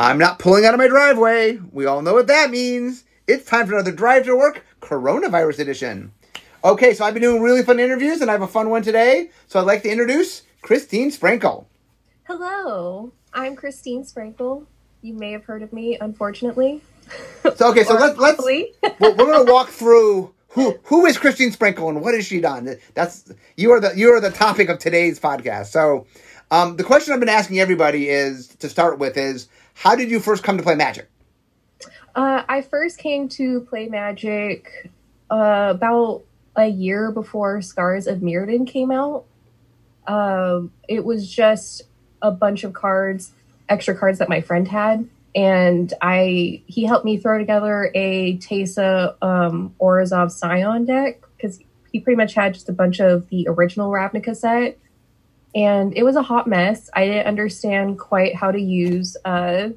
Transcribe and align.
I'm 0.00 0.16
not 0.16 0.38
pulling 0.38 0.64
out 0.64 0.72
of 0.72 0.78
my 0.78 0.88
driveway. 0.88 1.58
We 1.72 1.84
all 1.84 2.00
know 2.00 2.14
what 2.14 2.26
that 2.28 2.50
means. 2.50 3.04
It's 3.26 3.44
time 3.44 3.66
for 3.66 3.74
another 3.74 3.92
Drive 3.92 4.24
to 4.24 4.34
Work 4.34 4.64
Coronavirus 4.80 5.58
Edition. 5.58 6.10
Okay, 6.64 6.94
so 6.94 7.04
I've 7.04 7.12
been 7.12 7.22
doing 7.22 7.42
really 7.42 7.62
fun 7.62 7.78
interviews 7.78 8.22
and 8.22 8.30
I 8.30 8.32
have 8.32 8.40
a 8.40 8.48
fun 8.48 8.70
one 8.70 8.80
today. 8.80 9.28
So 9.46 9.60
I'd 9.60 9.66
like 9.66 9.82
to 9.82 9.90
introduce 9.90 10.40
Christine 10.62 11.10
Sprankle. 11.10 11.66
Hello, 12.22 13.12
I'm 13.34 13.54
Christine 13.54 14.02
Sprankle. 14.02 14.64
You 15.02 15.12
may 15.12 15.32
have 15.32 15.44
heard 15.44 15.62
of 15.62 15.70
me, 15.70 15.98
unfortunately. 16.00 16.80
So 17.56 17.68
okay, 17.68 17.84
so 17.84 17.94
Or 17.96 18.00
let's 18.00 18.18
let's 18.18 18.42
we're, 18.42 18.70
we're 19.00 19.14
gonna 19.16 19.52
walk 19.52 19.68
through 19.68 20.32
who 20.48 20.78
who 20.84 21.04
is 21.04 21.18
Christine 21.18 21.52
Sprankle 21.52 21.90
and 21.90 22.00
what 22.00 22.14
has 22.14 22.24
she 22.24 22.40
done. 22.40 22.74
That's 22.94 23.30
you 23.58 23.70
are 23.72 23.80
the 23.80 23.92
you 23.94 24.14
are 24.14 24.20
the 24.20 24.30
topic 24.30 24.70
of 24.70 24.78
today's 24.78 25.20
podcast. 25.20 25.66
So, 25.66 26.06
um, 26.50 26.76
the 26.76 26.84
question 26.84 27.12
I've 27.12 27.20
been 27.20 27.28
asking 27.28 27.60
everybody 27.60 28.08
is 28.08 28.48
to 28.60 28.70
start 28.70 28.98
with 28.98 29.18
is 29.18 29.46
how 29.80 29.94
did 29.94 30.10
you 30.10 30.20
first 30.20 30.42
come 30.42 30.58
to 30.58 30.62
play 30.62 30.74
Magic? 30.74 31.08
Uh, 32.14 32.42
I 32.46 32.60
first 32.60 32.98
came 32.98 33.30
to 33.30 33.62
play 33.62 33.86
Magic 33.86 34.90
uh, 35.30 35.72
about 35.74 36.22
a 36.54 36.66
year 36.66 37.10
before 37.10 37.62
Scars 37.62 38.06
of 38.06 38.18
Mirrodin 38.18 38.66
came 38.66 38.90
out. 38.90 39.24
Um, 40.06 40.70
it 40.86 41.02
was 41.02 41.32
just 41.32 41.84
a 42.20 42.30
bunch 42.30 42.62
of 42.62 42.74
cards, 42.74 43.32
extra 43.70 43.96
cards 43.96 44.18
that 44.18 44.28
my 44.28 44.42
friend 44.42 44.68
had, 44.68 45.08
and 45.34 45.94
I 46.02 46.60
he 46.66 46.84
helped 46.84 47.06
me 47.06 47.16
throw 47.16 47.38
together 47.38 47.90
a 47.94 48.36
Teysa 48.36 49.14
um, 49.22 49.74
Orzhov 49.80 50.30
Scion 50.30 50.84
deck 50.84 51.22
because 51.38 51.58
he 51.90 52.00
pretty 52.00 52.18
much 52.18 52.34
had 52.34 52.52
just 52.52 52.68
a 52.68 52.74
bunch 52.74 53.00
of 53.00 53.30
the 53.30 53.48
original 53.48 53.90
Ravnica 53.90 54.36
set, 54.36 54.76
and 55.54 55.96
it 55.96 56.02
was 56.02 56.16
a 56.16 56.22
hot 56.22 56.46
mess. 56.46 56.90
I 56.94 57.06
didn't 57.06 57.26
understand 57.26 57.98
quite 57.98 58.34
how 58.34 58.50
to 58.50 58.60
use 58.60 59.16
uh, 59.24 59.70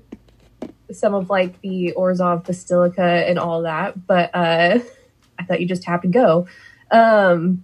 some 0.91 1.14
of 1.14 1.30
like 1.30 1.59
the 1.62 1.94
Orzhov 1.98 2.45
Basilica 2.45 3.04
and 3.27 3.39
all 3.39 3.64
that, 3.64 4.06
but 4.06 4.30
uh, 4.33 4.80
I 5.39 5.44
thought 5.44 5.61
you 5.61 5.67
just 5.67 5.86
have 5.86 6.02
to 6.02 6.08
go. 6.08 6.48
Um, 6.92 7.64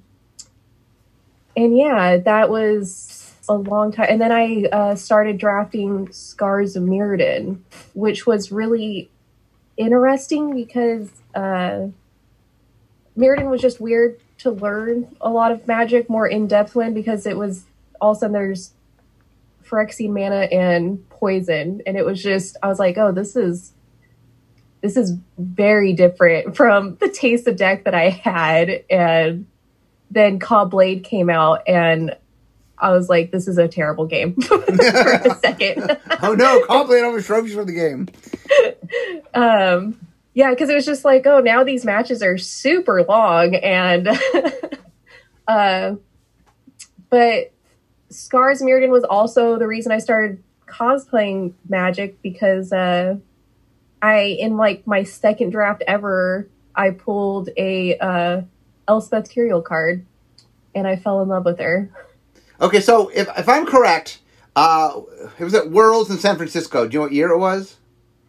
and 1.56 1.78
yeah, 1.78 2.18
that 2.18 2.50
was 2.50 3.36
a 3.48 3.54
long 3.54 3.92
time. 3.92 4.08
And 4.10 4.22
then 4.22 4.32
I 4.32 4.66
uh, 4.72 4.96
started 4.96 5.38
drafting 5.38 6.12
Scars 6.12 6.76
of 6.76 6.84
Mirrodin, 6.84 7.60
which 7.94 8.26
was 8.26 8.52
really 8.52 9.10
interesting 9.78 10.56
because 10.56 11.12
uh, 11.36 11.88
Mirrodin 13.18 13.50
was 13.50 13.62
just 13.62 13.80
weird 13.80 14.20
to 14.40 14.52
learn 14.52 15.16
a 15.20 15.30
lot 15.30 15.52
of 15.52 15.68
magic 15.68 16.10
more 16.10 16.28
in 16.28 16.48
depth 16.48 16.76
when 16.76 16.94
because 16.94 17.26
it 17.26 17.38
was 17.38 17.66
all 18.02 18.12
of 18.12 18.18
a 18.18 18.20
sudden 18.20 18.34
there's 18.34 18.74
Phyrexian 19.70 20.10
mana 20.10 20.48
and 20.52 21.08
poison, 21.10 21.82
and 21.86 21.98
it 21.98 22.06
was 22.06 22.22
just 22.22 22.58
I 22.64 22.68
was 22.68 22.80
like, 22.80 22.98
oh, 22.98 23.12
this 23.12 23.36
is 23.36 23.74
this 24.82 24.98
is 24.98 25.14
very 25.38 25.94
different 25.94 26.56
from 26.56 26.96
the 26.96 27.08
Teysa 27.08 27.56
deck 27.56 27.86
that 27.86 27.94
I 27.94 28.10
had, 28.10 28.84
and 28.90 29.46
then 30.12 30.40
Caw 30.40 30.66
Blade 30.66 31.04
came 31.04 31.30
out, 31.30 31.68
and 31.68 32.16
I 32.78 32.92
was 32.92 33.10
like, 33.10 33.32
this 33.32 33.48
is 33.48 33.58
a 33.58 33.68
terrible 33.68 34.06
game 34.06 34.36
for 34.42 34.64
a 34.64 35.36
second. 35.42 35.98
Oh 36.24 36.34
no, 36.34 36.66
Complete 36.66 37.04
almost 37.04 37.28
trophies 37.28 37.54
from 37.54 37.68
the 37.68 37.74
game. 37.74 38.08
um, 39.34 40.00
yeah, 40.34 40.50
because 40.50 40.70
it 40.70 40.76
was 40.76 40.86
just 40.86 41.06
like, 41.06 41.28
oh, 41.28 41.42
now 41.42 41.64
these 41.64 41.86
matches 41.86 42.24
are 42.24 42.38
super 42.38 43.04
long, 43.04 43.56
and 43.56 44.08
uh, 45.48 45.96
but 47.10 47.52
Scars 48.10 48.62
Mirrodin 48.62 48.90
was 48.90 49.04
also 49.04 49.58
the 49.58 49.68
reason 49.68 49.92
I 49.92 50.00
started 50.00 50.44
cosplaying 50.68 51.54
Magic 51.68 52.22
because 52.22 52.72
uh, 52.72 53.18
I 54.02 54.20
in 54.40 54.58
like 54.58 54.86
my 54.88 55.04
second 55.04 55.52
draft 55.52 55.84
ever, 55.88 56.48
I 56.76 56.92
pulled 56.92 57.50
a 57.58 57.98
uh, 57.98 58.42
Elspeth 58.88 59.32
Tirel 59.32 59.64
card, 59.64 60.06
and 60.74 60.88
I 60.88 60.96
fell 60.96 61.22
in 61.22 61.30
love 61.30 61.46
with 61.46 61.60
her. 61.60 61.90
Okay, 62.62 62.82
so 62.82 63.10
if 63.10 63.30
if 63.38 63.48
I'm 63.48 63.66
correct, 63.66 64.20
uh, 64.56 65.02
it 65.38 65.44
was 65.44 65.54
at 65.54 65.70
Worlds 65.70 66.10
in 66.10 66.18
San 66.18 66.36
Francisco. 66.38 66.88
Do 66.88 66.94
you 66.94 67.00
know 67.00 67.04
what 67.04 67.14
year 67.14 67.30
it 67.30 67.38
was? 67.38 67.78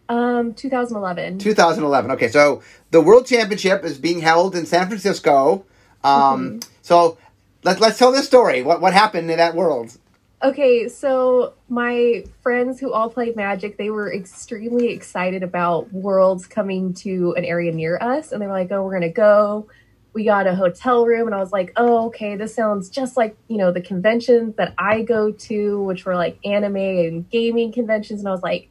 Um, 0.09 0.53
2011. 0.53 1.39
2011. 1.39 2.11
Okay, 2.11 2.27
so 2.27 2.61
the 2.91 2.99
World 2.99 3.25
Championship 3.25 3.85
is 3.85 3.97
being 3.97 4.19
held 4.19 4.55
in 4.55 4.65
San 4.65 4.87
Francisco. 4.87 5.65
Um, 6.03 6.59
So 6.81 7.17
let's 7.63 7.79
let's 7.79 7.97
tell 7.97 8.11
this 8.11 8.25
story. 8.25 8.63
What 8.63 8.81
what 8.81 8.93
happened 8.93 9.29
in 9.29 9.37
that 9.37 9.55
World? 9.55 9.97
Okay, 10.43 10.87
so 10.89 11.53
my 11.69 12.23
friends 12.41 12.79
who 12.79 12.91
all 12.91 13.11
played 13.11 13.35
Magic, 13.35 13.77
they 13.77 13.91
were 13.91 14.11
extremely 14.11 14.89
excited 14.89 15.43
about 15.43 15.93
Worlds 15.93 16.47
coming 16.47 16.95
to 16.95 17.35
an 17.37 17.45
area 17.45 17.71
near 17.71 17.99
us, 18.01 18.31
and 18.31 18.41
they 18.41 18.47
were 18.47 18.53
like, 18.53 18.71
"Oh, 18.71 18.83
we're 18.83 18.93
gonna 18.93 19.09
go." 19.09 19.67
We 20.13 20.25
got 20.25 20.47
a 20.47 20.55
hotel 20.55 21.05
room, 21.05 21.27
and 21.27 21.35
I 21.35 21.39
was 21.39 21.51
like, 21.51 21.71
"Oh, 21.77 22.07
okay, 22.07 22.35
this 22.35 22.55
sounds 22.55 22.89
just 22.89 23.15
like 23.17 23.37
you 23.47 23.57
know 23.57 23.71
the 23.71 23.81
conventions 23.81 24.55
that 24.55 24.73
I 24.79 25.03
go 25.03 25.31
to, 25.31 25.83
which 25.83 26.05
were 26.05 26.15
like 26.15 26.39
anime 26.43 26.75
and 26.75 27.29
gaming 27.29 27.71
conventions." 27.71 28.21
And 28.21 28.27
I 28.27 28.31
was 28.31 28.43
like, 28.43 28.69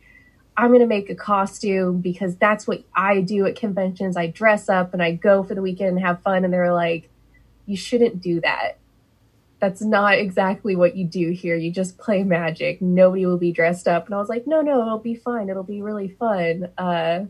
"I'm 0.56 0.72
gonna 0.72 0.86
make 0.86 1.08
a 1.08 1.14
costume 1.14 2.00
because 2.00 2.34
that's 2.36 2.66
what 2.66 2.82
I 2.96 3.20
do 3.20 3.46
at 3.46 3.54
conventions. 3.54 4.16
I 4.16 4.26
dress 4.26 4.68
up 4.68 4.92
and 4.92 5.00
I 5.02 5.12
go 5.12 5.44
for 5.44 5.54
the 5.54 5.62
weekend 5.62 5.90
and 5.90 6.00
have 6.00 6.20
fun." 6.22 6.44
And 6.44 6.52
they 6.52 6.58
were 6.58 6.74
like, 6.74 7.08
"You 7.66 7.76
shouldn't 7.76 8.20
do 8.20 8.40
that." 8.40 8.79
That's 9.60 9.82
not 9.82 10.14
exactly 10.18 10.74
what 10.74 10.96
you 10.96 11.06
do 11.06 11.30
here. 11.30 11.54
You 11.54 11.70
just 11.70 11.98
play 11.98 12.22
magic. 12.22 12.80
Nobody 12.80 13.26
will 13.26 13.38
be 13.38 13.52
dressed 13.52 13.86
up. 13.86 14.06
And 14.06 14.14
I 14.14 14.18
was 14.18 14.30
like, 14.30 14.46
no, 14.46 14.62
no, 14.62 14.80
it'll 14.80 14.98
be 14.98 15.14
fine. 15.14 15.50
It'll 15.50 15.62
be 15.62 15.82
really 15.82 16.08
fun. 16.08 16.68
Uh, 16.78 17.26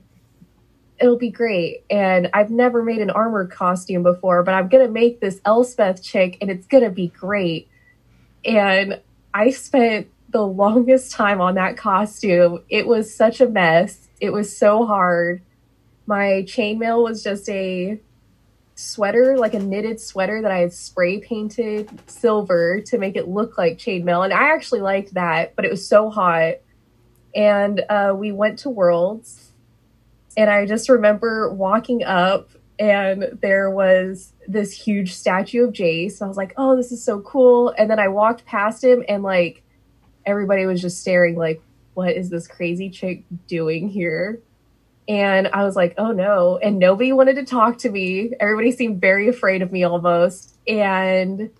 it'll 1.00 1.18
be 1.18 1.30
great. 1.30 1.84
And 1.90 2.30
I've 2.32 2.50
never 2.50 2.84
made 2.84 3.00
an 3.00 3.10
armor 3.10 3.46
costume 3.46 4.04
before, 4.04 4.44
but 4.44 4.54
I'm 4.54 4.68
going 4.68 4.86
to 4.86 4.92
make 4.92 5.20
this 5.20 5.40
Elspeth 5.44 6.02
chick 6.02 6.38
and 6.40 6.50
it's 6.50 6.66
going 6.66 6.84
to 6.84 6.90
be 6.90 7.08
great. 7.08 7.68
And 8.44 9.00
I 9.34 9.50
spent 9.50 10.08
the 10.28 10.46
longest 10.46 11.10
time 11.12 11.40
on 11.40 11.56
that 11.56 11.76
costume. 11.76 12.62
It 12.68 12.86
was 12.86 13.12
such 13.12 13.40
a 13.40 13.48
mess. 13.48 14.08
It 14.20 14.30
was 14.30 14.56
so 14.56 14.86
hard. 14.86 15.42
My 16.06 16.44
chainmail 16.46 17.02
was 17.02 17.24
just 17.24 17.48
a 17.48 17.98
sweater, 18.80 19.36
like 19.36 19.54
a 19.54 19.58
knitted 19.58 20.00
sweater 20.00 20.42
that 20.42 20.50
I 20.50 20.58
had 20.58 20.72
spray 20.72 21.20
painted 21.20 21.88
silver 22.06 22.80
to 22.86 22.98
make 22.98 23.16
it 23.16 23.28
look 23.28 23.58
like 23.58 23.78
chainmail. 23.78 24.24
And 24.24 24.32
I 24.32 24.52
actually 24.54 24.80
liked 24.80 25.14
that, 25.14 25.54
but 25.56 25.64
it 25.64 25.70
was 25.70 25.86
so 25.86 26.10
hot. 26.10 26.54
And 27.34 27.84
uh, 27.88 28.14
we 28.16 28.32
went 28.32 28.58
to 28.60 28.70
Worlds, 28.70 29.52
and 30.36 30.50
I 30.50 30.66
just 30.66 30.88
remember 30.88 31.52
walking 31.52 32.02
up, 32.02 32.50
and 32.78 33.38
there 33.40 33.70
was 33.70 34.32
this 34.48 34.72
huge 34.72 35.14
statue 35.14 35.64
of 35.64 35.72
Jace. 35.72 36.20
And 36.20 36.22
I 36.22 36.28
was 36.28 36.36
like, 36.36 36.54
oh, 36.56 36.76
this 36.76 36.90
is 36.90 37.04
so 37.04 37.20
cool. 37.20 37.74
And 37.76 37.90
then 37.90 38.00
I 38.00 38.08
walked 38.08 38.46
past 38.46 38.82
him, 38.82 39.04
and 39.08 39.22
like 39.22 39.62
everybody 40.26 40.66
was 40.66 40.80
just 40.80 41.00
staring, 41.00 41.36
like, 41.36 41.62
what 41.94 42.16
is 42.16 42.30
this 42.30 42.48
crazy 42.48 42.90
chick 42.90 43.24
doing 43.46 43.88
here? 43.88 44.40
And 45.10 45.48
I 45.48 45.64
was 45.64 45.74
like, 45.74 45.94
oh 45.98 46.12
no. 46.12 46.56
And 46.62 46.78
nobody 46.78 47.12
wanted 47.12 47.34
to 47.34 47.44
talk 47.44 47.78
to 47.78 47.90
me. 47.90 48.30
Everybody 48.38 48.70
seemed 48.70 49.00
very 49.00 49.26
afraid 49.28 49.60
of 49.60 49.72
me 49.72 49.82
almost. 49.82 50.54
And 50.68 51.50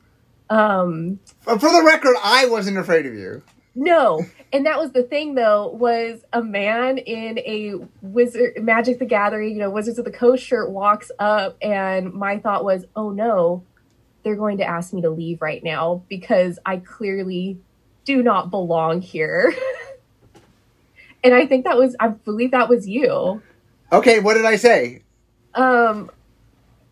um 0.49 1.19
For 1.41 1.59
for 1.59 1.73
the 1.73 1.83
record, 1.85 2.15
I 2.23 2.47
wasn't 2.47 2.79
afraid 2.79 3.07
of 3.07 3.15
you. 3.15 3.43
no. 3.75 4.25
And 4.53 4.67
that 4.67 4.79
was 4.79 4.93
the 4.93 5.03
thing 5.03 5.35
though, 5.35 5.69
was 5.69 6.25
a 6.33 6.43
man 6.43 6.99
in 6.99 7.39
a 7.41 7.75
wizard 8.03 8.55
Magic 8.63 9.01
the 9.01 9.05
Gathering, 9.05 9.55
you 9.55 9.61
know, 9.61 9.71
Wizards 9.71 9.99
of 9.99 10.05
the 10.05 10.13
Coast 10.13 10.45
shirt 10.45 10.71
walks 10.71 11.11
up 11.19 11.57
and 11.61 12.13
my 12.13 12.39
thought 12.39 12.65
was, 12.65 12.85
oh 12.95 13.11
no, 13.11 13.65
they're 14.23 14.37
going 14.37 14.59
to 14.59 14.65
ask 14.65 14.93
me 14.93 15.03
to 15.03 15.11
leave 15.11 15.41
right 15.43 15.63
now 15.65 16.03
because 16.09 16.59
I 16.65 16.77
clearly 16.77 17.59
do 18.05 18.23
not 18.23 18.51
belong 18.51 19.03
here. 19.03 19.55
and 21.23 21.35
I 21.35 21.47
think 21.47 21.65
that 21.65 21.77
was 21.77 21.97
I 22.01 22.09
believe 22.09 22.53
that 22.53 22.69
was 22.69 22.89
you. 22.89 23.43
Okay, 23.93 24.21
what 24.21 24.35
did 24.35 24.45
I 24.45 24.57
say? 24.57 25.03
um 25.55 26.11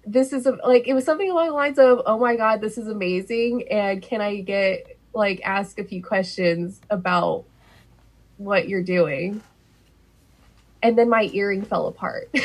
this 0.07 0.33
is 0.33 0.47
a, 0.47 0.53
like 0.65 0.89
it 0.89 0.95
was 0.95 1.05
something 1.05 1.31
along 1.31 1.49
the 1.49 1.53
lines 1.53 1.79
of 1.79 2.01
oh 2.07 2.19
my 2.19 2.37
god 2.37 2.61
this 2.61 2.79
is 2.79 2.89
amazing 2.89 3.69
and 3.71 4.03
can 4.03 4.21
i 4.21 4.41
get 4.41 4.99
like 5.15 5.41
ask 5.45 5.79
a 5.79 5.85
few 5.85 6.03
questions 6.03 6.81
about 6.91 7.45
what 8.37 8.69
you're 8.69 8.83
doing 8.83 9.41
and 10.83 10.99
then 10.99 11.09
my 11.09 11.31
earring 11.33 11.63
fell 11.63 11.87
apart 11.87 12.29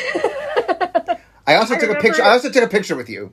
I 1.46 1.56
also 1.56 1.74
I 1.74 1.78
took 1.78 1.90
a 1.90 2.00
picture. 2.00 2.22
I 2.22 2.30
also 2.30 2.50
took 2.50 2.64
a 2.64 2.68
picture 2.68 2.96
with 2.96 3.10
you 3.10 3.30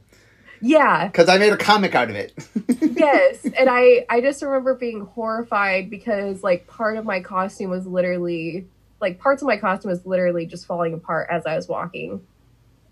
yeah 0.62 1.08
because 1.08 1.30
I 1.30 1.38
made 1.38 1.54
a 1.54 1.58
comic 1.58 1.96
out 1.96 2.10
of 2.10 2.16
it. 2.16 2.34
yes 2.82 3.46
and 3.46 3.70
i 3.70 4.06
i 4.10 4.22
just 4.22 4.42
remember 4.42 4.76
being 4.76 5.02
horrified 5.02 5.90
because 5.90 6.44
like 6.44 6.68
part 6.68 6.98
of 6.98 7.06
my 7.06 7.20
costume 7.20 7.70
was 7.70 7.86
literally 7.88 8.68
like 9.00 9.20
parts 9.20 9.42
of 9.42 9.48
my 9.48 9.58
costume 9.58 9.92
was 9.92 10.06
literally 10.06 10.46
just 10.46 10.66
falling 10.66 10.94
apart 10.94 11.28
as 11.30 11.46
i 11.46 11.56
was 11.56 11.68
walking 11.68 12.26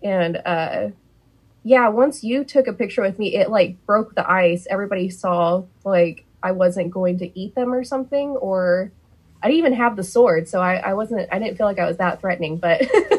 and 0.02 0.40
uh 0.44 0.88
yeah 1.62 1.88
once 1.88 2.24
you 2.24 2.44
took 2.44 2.66
a 2.66 2.72
picture 2.72 3.02
with 3.02 3.18
me 3.18 3.36
it 3.36 3.50
like 3.50 3.84
broke 3.86 4.14
the 4.14 4.30
ice 4.30 4.66
everybody 4.70 5.08
saw 5.08 5.62
like 5.84 6.24
i 6.42 6.50
wasn't 6.50 6.90
going 6.90 7.18
to 7.18 7.38
eat 7.38 7.54
them 7.54 7.72
or 7.72 7.84
something 7.84 8.30
or 8.30 8.90
I 9.42 9.46
didn't 9.46 9.58
even 9.58 9.72
have 9.74 9.96
the 9.96 10.04
sword, 10.04 10.48
so 10.48 10.60
I, 10.60 10.76
I 10.76 10.94
wasn't. 10.94 11.28
I 11.32 11.38
didn't 11.38 11.56
feel 11.56 11.66
like 11.66 11.78
I 11.78 11.86
was 11.86 11.96
that 11.96 12.20
threatening. 12.20 12.58
But 12.58 12.82
I, 12.92 13.18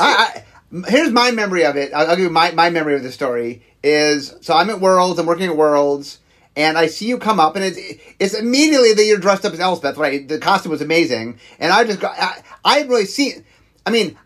I, 0.00 0.44
here's 0.84 1.10
my 1.10 1.30
memory 1.30 1.64
of 1.64 1.76
it. 1.76 1.92
I'll, 1.92 2.08
I'll 2.08 2.16
give 2.16 2.24
you 2.24 2.30
my, 2.30 2.50
my 2.52 2.70
memory 2.70 2.94
of 2.94 3.02
the 3.02 3.12
story. 3.12 3.62
Is 3.82 4.34
so 4.40 4.54
I'm 4.54 4.70
at 4.70 4.80
Worlds. 4.80 5.18
I'm 5.18 5.26
working 5.26 5.48
at 5.48 5.56
Worlds, 5.56 6.18
and 6.56 6.76
I 6.76 6.86
see 6.86 7.06
you 7.06 7.18
come 7.18 7.38
up, 7.38 7.54
and 7.54 7.64
it's 7.64 7.78
it's 8.18 8.34
immediately 8.34 8.92
that 8.94 9.04
you're 9.04 9.18
dressed 9.18 9.44
up 9.44 9.52
as 9.52 9.60
Elspeth. 9.60 9.96
Right, 9.96 10.26
the 10.26 10.38
costume 10.38 10.72
was 10.72 10.82
amazing, 10.82 11.38
and 11.60 11.72
I 11.72 11.84
just 11.84 12.00
got. 12.00 12.18
I, 12.18 12.42
I 12.64 12.78
had 12.78 12.88
really 12.88 13.04
seen. 13.04 13.44
I 13.84 13.90
mean, 13.90 14.18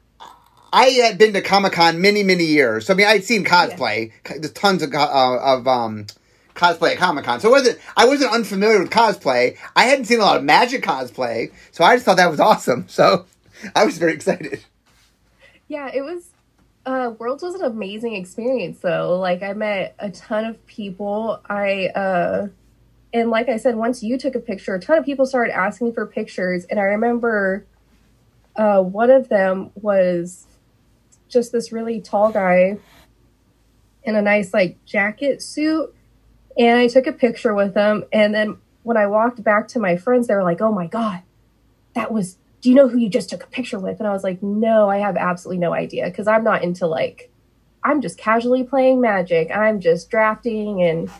I 0.72 0.86
had 0.86 1.18
been 1.18 1.34
to 1.34 1.42
Comic 1.42 1.72
Con 1.72 2.00
many 2.00 2.22
many 2.22 2.44
years. 2.44 2.86
So 2.86 2.94
I 2.94 2.96
mean, 2.96 3.06
I'd 3.06 3.24
seen 3.24 3.44
cosplay. 3.44 4.12
There's 4.24 4.52
tons 4.52 4.82
of 4.82 4.94
uh, 4.94 5.38
of 5.42 5.66
um 5.68 6.06
cosplay 6.54 6.92
at 6.92 6.98
Comic 6.98 7.24
Con. 7.24 7.40
So 7.40 7.48
it 7.48 7.52
wasn't 7.52 7.78
I 7.96 8.06
wasn't 8.06 8.32
unfamiliar 8.32 8.78
with 8.78 8.90
cosplay. 8.90 9.58
I 9.76 9.84
hadn't 9.84 10.06
seen 10.06 10.20
a 10.20 10.22
lot 10.22 10.36
of 10.36 10.44
magic 10.44 10.82
cosplay, 10.82 11.52
so 11.72 11.84
I 11.84 11.96
just 11.96 12.06
thought 12.06 12.16
that 12.16 12.30
was 12.30 12.40
awesome. 12.40 12.86
So 13.00 13.26
I 13.74 13.84
was 13.84 13.98
very 13.98 14.14
excited. 14.14 14.64
Yeah, 15.68 15.90
it 15.92 16.02
was 16.02 16.29
uh 16.90 17.10
Worlds 17.10 17.42
was 17.42 17.54
an 17.54 17.64
amazing 17.64 18.14
experience 18.14 18.80
though. 18.80 19.18
Like 19.18 19.42
I 19.42 19.52
met 19.52 19.94
a 19.98 20.10
ton 20.10 20.44
of 20.44 20.64
people. 20.66 21.40
I 21.48 21.86
uh 21.88 22.48
and 23.12 23.30
like 23.30 23.48
I 23.48 23.56
said, 23.56 23.76
once 23.76 24.02
you 24.02 24.18
took 24.18 24.34
a 24.34 24.40
picture, 24.40 24.74
a 24.74 24.80
ton 24.80 24.98
of 24.98 25.04
people 25.04 25.26
started 25.26 25.52
asking 25.54 25.92
for 25.92 26.06
pictures. 26.06 26.64
And 26.64 26.78
I 26.78 26.84
remember 26.84 27.66
uh 28.56 28.82
one 28.82 29.10
of 29.10 29.28
them 29.28 29.70
was 29.74 30.46
just 31.28 31.52
this 31.52 31.72
really 31.72 32.00
tall 32.00 32.32
guy 32.32 32.78
in 34.02 34.16
a 34.16 34.22
nice 34.22 34.52
like 34.52 34.84
jacket 34.84 35.42
suit 35.42 35.94
and 36.58 36.78
I 36.78 36.88
took 36.88 37.06
a 37.06 37.12
picture 37.12 37.54
with 37.54 37.74
him. 37.74 38.04
And 38.12 38.34
then 38.34 38.58
when 38.82 38.96
I 38.96 39.06
walked 39.06 39.42
back 39.42 39.68
to 39.68 39.78
my 39.78 39.96
friends, 39.96 40.26
they 40.26 40.34
were 40.34 40.42
like, 40.42 40.60
oh 40.60 40.72
my 40.72 40.86
God, 40.86 41.22
that 41.94 42.12
was, 42.12 42.36
do 42.60 42.68
you 42.68 42.74
know 42.74 42.88
who 42.88 42.98
you 42.98 43.08
just 43.08 43.30
took 43.30 43.42
a 43.42 43.46
picture 43.46 43.78
with? 43.78 43.98
And 43.98 44.06
I 44.06 44.12
was 44.12 44.24
like, 44.24 44.42
no, 44.42 44.88
I 44.88 44.98
have 44.98 45.16
absolutely 45.16 45.58
no 45.58 45.72
idea 45.72 46.06
because 46.06 46.26
I'm 46.26 46.44
not 46.44 46.62
into 46.62 46.86
like, 46.86 47.30
I'm 47.82 48.00
just 48.00 48.18
casually 48.18 48.64
playing 48.64 49.00
magic. 49.00 49.50
I'm 49.50 49.80
just 49.80 50.10
drafting 50.10 50.82
and 50.82 51.10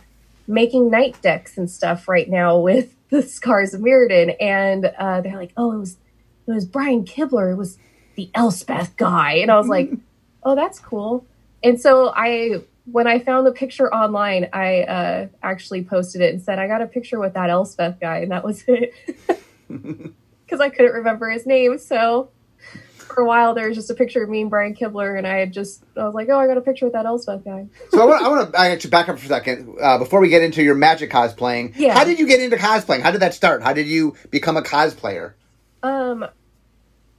making 0.47 0.91
night 0.91 1.19
decks 1.21 1.57
and 1.57 1.69
stuff 1.69 2.07
right 2.07 2.29
now 2.29 2.59
with 2.59 2.93
the 3.09 3.23
Scars 3.23 3.73
of 3.73 3.81
Mirrodin. 3.81 4.35
And 4.39 4.85
uh, 4.85 5.21
they're 5.21 5.37
like, 5.37 5.53
oh, 5.57 5.71
it 5.71 5.79
was, 5.79 5.97
it 6.47 6.51
was 6.51 6.65
Brian 6.65 7.05
Kibler. 7.05 7.51
It 7.51 7.57
was 7.57 7.77
the 8.15 8.29
Elspeth 8.35 8.95
guy. 8.97 9.33
And 9.33 9.49
I 9.49 9.57
was 9.57 9.67
like, 9.67 9.91
oh, 10.43 10.55
that's 10.55 10.79
cool. 10.79 11.25
And 11.63 11.79
so 11.79 12.11
I 12.15 12.63
when 12.85 13.07
I 13.07 13.19
found 13.19 13.45
the 13.45 13.51
picture 13.51 13.93
online, 13.93 14.49
I 14.53 14.81
uh, 14.81 15.27
actually 15.43 15.83
posted 15.83 16.21
it 16.21 16.33
and 16.33 16.41
said, 16.41 16.57
I 16.57 16.67
got 16.67 16.81
a 16.81 16.87
picture 16.87 17.19
with 17.19 17.33
that 17.35 17.49
Elspeth 17.49 17.99
guy, 17.99 18.17
and 18.19 18.31
that 18.31 18.43
was 18.43 18.63
it. 18.67 18.93
Because 20.51 20.59
I 20.59 20.67
couldn't 20.67 20.91
remember 20.91 21.29
his 21.29 21.45
name. 21.45 21.77
So 21.77 22.29
for 22.99 23.21
a 23.21 23.25
while, 23.25 23.53
there 23.53 23.69
was 23.69 23.77
just 23.77 23.89
a 23.89 23.93
picture 23.93 24.21
of 24.21 24.29
me 24.29 24.41
and 24.41 24.49
Brian 24.49 24.75
Kibler, 24.75 25.17
and 25.17 25.25
I 25.25 25.37
had 25.37 25.53
just, 25.53 25.81
I 25.95 26.03
was 26.03 26.13
like, 26.13 26.27
oh, 26.29 26.37
I 26.37 26.45
got 26.45 26.57
a 26.57 26.61
picture 26.61 26.85
with 26.85 26.91
that 26.91 27.05
Elspeth 27.05 27.45
guy. 27.45 27.67
so 27.89 28.01
I 28.01 28.05
want, 28.05 28.21
I 28.21 28.27
want 28.27 28.51
to 28.51 28.59
actually 28.59 28.89
back 28.89 29.07
up 29.07 29.17
for 29.17 29.25
a 29.25 29.29
second 29.29 29.77
uh, 29.81 29.97
before 29.97 30.19
we 30.19 30.27
get 30.27 30.41
into 30.41 30.61
your 30.61 30.75
magic 30.75 31.09
cosplaying. 31.09 31.73
Yeah. 31.77 31.93
How 31.93 32.03
did 32.03 32.19
you 32.19 32.27
get 32.27 32.41
into 32.41 32.57
cosplaying? 32.57 32.99
How 32.99 33.11
did 33.11 33.21
that 33.21 33.33
start? 33.33 33.63
How 33.63 33.71
did 33.71 33.87
you 33.87 34.17
become 34.29 34.57
a 34.57 34.61
cosplayer? 34.61 35.35
Um, 35.83 36.25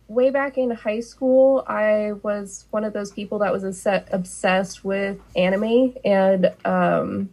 way 0.08 0.28
back 0.28 0.58
in 0.58 0.70
high 0.70 1.00
school, 1.00 1.64
I 1.66 2.12
was 2.22 2.66
one 2.70 2.84
of 2.84 2.92
those 2.92 3.10
people 3.10 3.38
that 3.38 3.50
was 3.50 3.64
obsessed 3.64 4.84
with 4.84 5.20
anime, 5.34 5.94
and 6.04 6.52
um, 6.66 7.30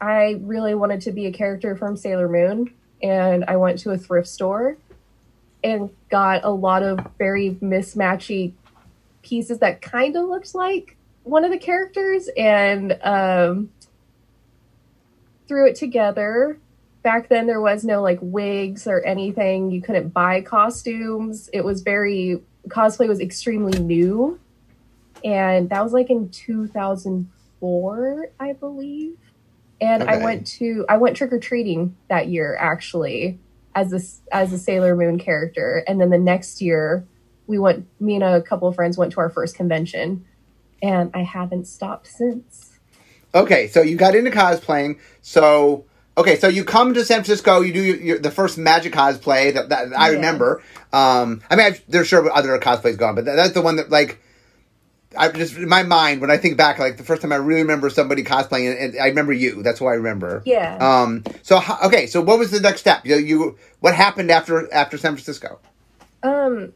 I 0.00 0.38
really 0.40 0.74
wanted 0.74 1.02
to 1.02 1.12
be 1.12 1.26
a 1.26 1.32
character 1.32 1.76
from 1.76 1.98
Sailor 1.98 2.30
Moon. 2.30 2.72
And 3.02 3.44
I 3.46 3.56
went 3.56 3.78
to 3.80 3.90
a 3.90 3.98
thrift 3.98 4.28
store 4.28 4.76
and 5.64 5.90
got 6.10 6.44
a 6.44 6.50
lot 6.50 6.82
of 6.82 6.98
very 7.18 7.52
mismatchy 7.62 8.52
pieces 9.22 9.58
that 9.58 9.80
kind 9.80 10.16
of 10.16 10.28
looked 10.28 10.54
like 10.54 10.96
one 11.24 11.44
of 11.44 11.52
the 11.52 11.58
characters, 11.58 12.28
and 12.36 12.98
um, 13.02 13.70
threw 15.46 15.68
it 15.68 15.76
together 15.76 16.58
back 17.02 17.28
then 17.28 17.46
there 17.46 17.60
was 17.60 17.84
no 17.84 18.02
like 18.02 18.18
wigs 18.20 18.86
or 18.86 19.00
anything. 19.00 19.70
You 19.70 19.82
couldn't 19.82 20.10
buy 20.10 20.40
costumes. 20.40 21.50
It 21.52 21.64
was 21.64 21.82
very 21.82 22.40
cosplay 22.68 23.08
was 23.08 23.20
extremely 23.20 23.78
new. 23.78 24.38
And 25.24 25.68
that 25.70 25.82
was 25.82 25.92
like 25.92 26.10
in 26.10 26.28
2004, 26.30 28.30
I 28.40 28.52
believe. 28.54 29.16
And 29.82 30.04
okay. 30.04 30.12
I 30.12 30.16
went 30.18 30.46
to 30.58 30.86
I 30.88 30.96
went 30.96 31.16
trick 31.16 31.32
or 31.32 31.40
treating 31.40 31.96
that 32.08 32.28
year 32.28 32.56
actually 32.56 33.40
as 33.74 33.92
a 33.92 34.34
as 34.34 34.52
a 34.52 34.58
Sailor 34.58 34.94
Moon 34.94 35.18
character. 35.18 35.82
And 35.88 36.00
then 36.00 36.10
the 36.10 36.18
next 36.18 36.62
year 36.62 37.04
we 37.48 37.58
went 37.58 37.88
me 38.00 38.14
and 38.14 38.22
a 38.22 38.40
couple 38.40 38.68
of 38.68 38.76
friends 38.76 38.96
went 38.96 39.12
to 39.14 39.20
our 39.20 39.28
first 39.28 39.56
convention 39.56 40.24
and 40.80 41.10
I 41.14 41.24
haven't 41.24 41.66
stopped 41.66 42.06
since. 42.06 42.78
Okay, 43.34 43.66
so 43.66 43.82
you 43.82 43.96
got 43.96 44.14
into 44.14 44.30
cosplaying. 44.30 45.00
So 45.20 45.84
Okay, 46.16 46.38
so 46.38 46.46
you 46.46 46.62
come 46.62 46.92
to 46.92 47.04
San 47.06 47.24
Francisco, 47.24 47.62
you 47.62 47.72
do 47.72 47.82
your, 47.82 47.96
your, 47.96 48.18
the 48.18 48.30
first 48.30 48.58
Magic 48.58 48.92
cosplay 48.92 49.54
that, 49.54 49.70
that 49.70 49.98
I 49.98 50.10
yeah. 50.10 50.16
remember. 50.16 50.62
Um, 50.92 51.40
I 51.50 51.56
mean, 51.56 51.66
I've, 51.66 51.82
there's 51.88 52.06
sure 52.06 52.30
other 52.30 52.56
cosplays 52.58 52.98
going, 52.98 53.14
but 53.14 53.24
that, 53.24 53.34
that's 53.34 53.52
the 53.52 53.62
one 53.62 53.76
that 53.76 53.88
like 53.88 54.22
I 55.16 55.28
just 55.30 55.56
in 55.56 55.68
my 55.68 55.82
mind 55.82 56.20
when 56.20 56.30
I 56.30 56.36
think 56.36 56.56
back, 56.56 56.78
like 56.78 56.96
the 56.96 57.04
first 57.04 57.22
time 57.22 57.32
I 57.32 57.36
really 57.36 57.62
remember 57.62 57.90
somebody 57.90 58.24
cosplaying, 58.24 58.70
and, 58.70 58.94
and 58.94 59.02
I 59.02 59.06
remember 59.08 59.32
you. 59.32 59.62
That's 59.62 59.80
what 59.80 59.90
I 59.90 59.94
remember. 59.94 60.42
Yeah. 60.44 60.76
Um. 60.80 61.24
So 61.42 61.60
okay. 61.84 62.06
So 62.06 62.20
what 62.20 62.38
was 62.38 62.50
the 62.50 62.60
next 62.60 62.80
step? 62.80 63.06
You, 63.06 63.16
you 63.16 63.58
what 63.80 63.94
happened 63.94 64.30
after 64.30 64.72
after 64.72 64.98
San 64.98 65.12
Francisco? 65.12 65.60
Um. 66.22 66.72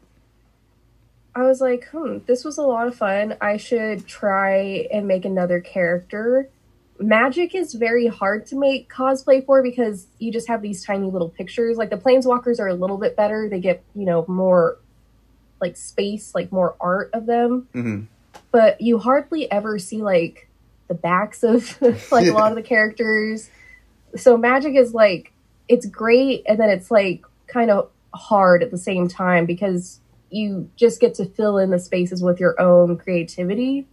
I 1.35 1.43
was 1.43 1.61
like, 1.61 1.87
hmm, 1.89 2.17
this 2.25 2.43
was 2.43 2.57
a 2.57 2.63
lot 2.63 2.87
of 2.87 2.95
fun. 2.95 3.37
I 3.39 3.57
should 3.57 4.07
try 4.07 4.87
and 4.91 5.07
make 5.07 5.23
another 5.23 5.59
character 5.59 6.49
magic 6.99 7.55
is 7.55 7.73
very 7.73 8.07
hard 8.07 8.45
to 8.47 8.55
make 8.57 8.91
cosplay 8.91 9.45
for 9.45 9.61
because 9.61 10.07
you 10.19 10.31
just 10.31 10.47
have 10.47 10.61
these 10.61 10.83
tiny 10.83 11.09
little 11.09 11.29
pictures. 11.29 11.77
Like 11.77 11.89
the 11.89 11.97
planeswalkers 11.97 12.59
are 12.59 12.67
a 12.67 12.73
little 12.73 12.97
bit 12.97 13.15
better. 13.15 13.47
They 13.49 13.59
get, 13.59 13.83
you 13.95 14.05
know, 14.05 14.25
more 14.27 14.79
like 15.59 15.77
space, 15.77 16.33
like 16.35 16.51
more 16.51 16.75
art 16.79 17.09
of 17.13 17.25
them. 17.25 17.67
Mm-hmm. 17.73 18.03
But 18.51 18.81
you 18.81 18.99
hardly 18.99 19.51
ever 19.51 19.77
see 19.77 20.01
like 20.01 20.47
the 20.87 20.93
backs 20.93 21.43
of 21.43 21.79
like 22.11 22.27
a 22.27 22.31
lot 22.31 22.51
of 22.51 22.55
the 22.55 22.63
characters. 22.63 23.49
So 24.15 24.37
magic 24.37 24.75
is 24.75 24.93
like 24.93 25.33
it's 25.67 25.85
great 25.85 26.43
and 26.47 26.59
then 26.59 26.69
it's 26.69 26.89
like 26.89 27.23
kind 27.47 27.69
of 27.69 27.89
hard 28.13 28.63
at 28.63 28.71
the 28.71 28.77
same 28.77 29.07
time 29.07 29.45
because 29.45 29.99
you 30.29 30.69
just 30.75 30.99
get 30.99 31.13
to 31.15 31.25
fill 31.25 31.57
in 31.57 31.69
the 31.69 31.79
spaces 31.79 32.21
with 32.21 32.39
your 32.39 32.59
own 32.59 32.97
creativity. 32.97 33.85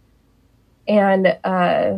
And 0.87 1.37
uh 1.43 1.97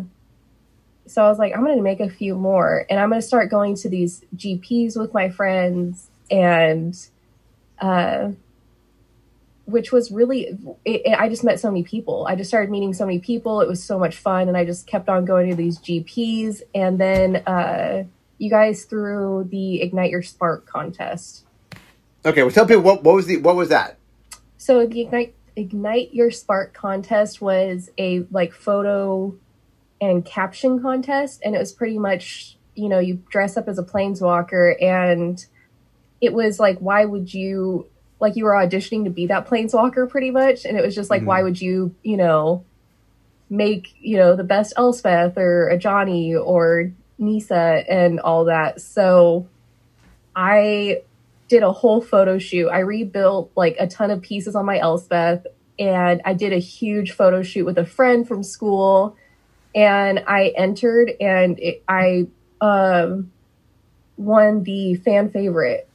so 1.07 1.23
I 1.23 1.29
was 1.29 1.39
like, 1.39 1.55
I'm 1.55 1.63
going 1.63 1.77
to 1.77 1.83
make 1.83 2.01
a 2.01 2.09
few 2.09 2.35
more 2.35 2.85
and 2.89 2.99
I'm 2.99 3.09
going 3.09 3.21
to 3.21 3.25
start 3.25 3.49
going 3.49 3.75
to 3.75 3.89
these 3.89 4.25
GPs 4.35 4.99
with 4.99 5.13
my 5.13 5.29
friends 5.29 6.09
and, 6.29 6.93
uh, 7.79 8.31
which 9.67 9.91
was 9.91 10.11
really, 10.11 10.57
it, 10.85 11.01
it, 11.05 11.19
I 11.19 11.27
just 11.27 11.43
met 11.43 11.59
so 11.59 11.69
many 11.69 11.83
people. 11.83 12.25
I 12.27 12.35
just 12.35 12.49
started 12.49 12.71
meeting 12.71 12.93
so 12.93 13.05
many 13.05 13.19
people. 13.19 13.59
It 13.61 13.67
was 13.67 13.83
so 13.83 13.99
much 13.99 14.15
fun. 14.15 14.47
And 14.47 14.55
I 14.55 14.63
just 14.63 14.87
kept 14.87 15.09
on 15.09 15.25
going 15.25 15.49
to 15.49 15.55
these 15.55 15.77
GPs. 15.77 16.61
And 16.73 16.97
then, 16.97 17.37
uh, 17.45 18.05
you 18.37 18.49
guys 18.49 18.85
threw 18.85 19.47
the 19.51 19.81
Ignite 19.81 20.09
Your 20.09 20.21
Spark 20.21 20.65
contest. 20.65 21.43
Okay. 22.25 22.43
Well, 22.43 22.51
tell 22.51 22.65
people 22.65 22.83
what, 22.83 23.03
what 23.03 23.15
was 23.15 23.25
the, 23.25 23.37
what 23.37 23.55
was 23.55 23.69
that? 23.69 23.97
So 24.57 24.87
the 24.87 25.01
Ignite, 25.01 25.35
Ignite 25.57 26.13
Your 26.13 26.31
Spark 26.31 26.73
contest 26.73 27.41
was 27.41 27.89
a 27.97 28.25
like 28.31 28.53
photo 28.53 29.35
and 29.99 30.23
caption 30.23 30.81
contest, 30.81 31.41
and 31.43 31.55
it 31.55 31.59
was 31.59 31.73
pretty 31.73 31.97
much 31.97 32.57
you 32.75 32.87
know 32.87 32.99
you 32.99 33.21
dress 33.29 33.57
up 33.57 33.67
as 33.67 33.79
a 33.79 33.83
planeswalker, 33.83 34.81
and 34.81 35.45
it 36.21 36.33
was 36.33 36.59
like 36.59 36.77
why 36.79 37.05
would 37.05 37.33
you 37.33 37.87
like 38.19 38.35
you 38.35 38.45
were 38.45 38.51
auditioning 38.51 39.03
to 39.03 39.09
be 39.09 39.27
that 39.27 39.47
planeswalker 39.47 40.09
pretty 40.09 40.31
much, 40.31 40.65
and 40.65 40.77
it 40.77 40.83
was 40.83 40.95
just 40.95 41.09
like 41.09 41.21
mm-hmm. 41.21 41.27
why 41.27 41.43
would 41.43 41.61
you 41.61 41.93
you 42.03 42.17
know 42.17 42.65
make 43.49 43.95
you 43.99 44.17
know 44.17 44.35
the 44.35 44.43
best 44.43 44.73
Elspeth 44.77 45.37
or 45.37 45.71
Ajani 45.73 46.33
or 46.39 46.91
Nissa 47.17 47.83
and 47.89 48.19
all 48.19 48.45
that. 48.45 48.81
So 48.81 49.47
I 50.35 51.01
did 51.47 51.63
a 51.63 51.71
whole 51.71 52.01
photo 52.01 52.37
shoot. 52.37 52.69
I 52.69 52.79
rebuilt 52.79 53.51
like 53.55 53.75
a 53.79 53.87
ton 53.87 54.11
of 54.11 54.21
pieces 54.21 54.55
on 54.55 54.65
my 54.65 54.79
Elspeth 54.79 55.47
and 55.79 56.21
I 56.25 56.33
did 56.33 56.53
a 56.53 56.57
huge 56.57 57.11
photo 57.11 57.43
shoot 57.43 57.65
with 57.65 57.77
a 57.77 57.85
friend 57.85 58.27
from 58.27 58.43
school 58.43 59.15
and 59.73 60.23
I 60.27 60.53
entered 60.57 61.11
and 61.21 61.59
it, 61.59 61.83
I 61.87 62.27
um, 62.59 63.31
won 64.17 64.63
the 64.63 64.95
fan 64.95 65.29
favorite 65.29 65.86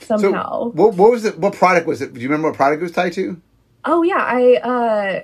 somehow. 0.00 0.64
So 0.64 0.68
what, 0.70 0.94
what 0.94 1.10
was 1.10 1.24
it? 1.24 1.38
What 1.38 1.54
product 1.54 1.86
was 1.86 2.02
it? 2.02 2.14
Do 2.14 2.20
you 2.20 2.28
remember 2.28 2.48
what 2.48 2.56
product 2.56 2.80
it 2.80 2.84
was 2.84 2.92
tied 2.92 3.12
to? 3.14 3.40
Oh 3.84 4.02
yeah, 4.02 4.18
I 4.18 4.54
uh, 4.56 5.20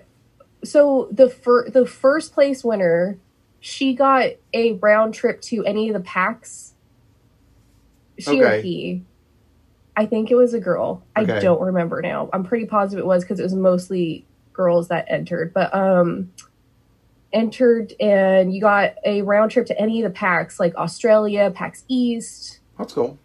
so 0.65 1.09
the 1.11 1.29
fir- 1.29 1.71
the 1.71 1.87
first 1.87 2.33
place 2.33 2.65
winner, 2.65 3.19
she 3.61 3.95
got 3.95 4.31
a 4.55 4.73
round 4.75 5.15
trip 5.15 5.41
to 5.43 5.65
any 5.65 5.89
of 5.89 5.95
the 5.95 6.01
PAX. 6.01 6.75
She 8.19 8.43
or 8.43 8.61
he. 8.61 9.03
I 9.97 10.07
think 10.07 10.31
it 10.31 10.37
was 10.37 10.55
a 10.55 10.61
girl. 10.61 11.03
Okay. 11.17 11.33
I 11.33 11.41
don't 11.41 11.61
remember 11.61 12.01
now. 12.01 12.31
I'm 12.33 12.45
pretty 12.45 12.67
positive 12.67 13.03
it 13.03 13.07
was 13.07 13.25
because 13.25 13.41
it 13.41 13.43
was 13.43 13.55
mostly 13.55 14.25
girls 14.53 14.89
that 14.89 15.07
entered. 15.09 15.53
But 15.53 15.75
um 15.75 16.33
entered 17.33 17.95
and 17.99 18.55
you 18.55 18.61
got 18.61 18.95
a 19.05 19.23
round 19.23 19.51
trip 19.51 19.67
to 19.67 19.81
any 19.81 20.03
of 20.03 20.13
the 20.13 20.15
PAX 20.17 20.61
like 20.61 20.75
Australia, 20.77 21.51
PAX 21.51 21.85
East, 21.89 22.61
That's 22.79 22.93
cool. 22.93 23.19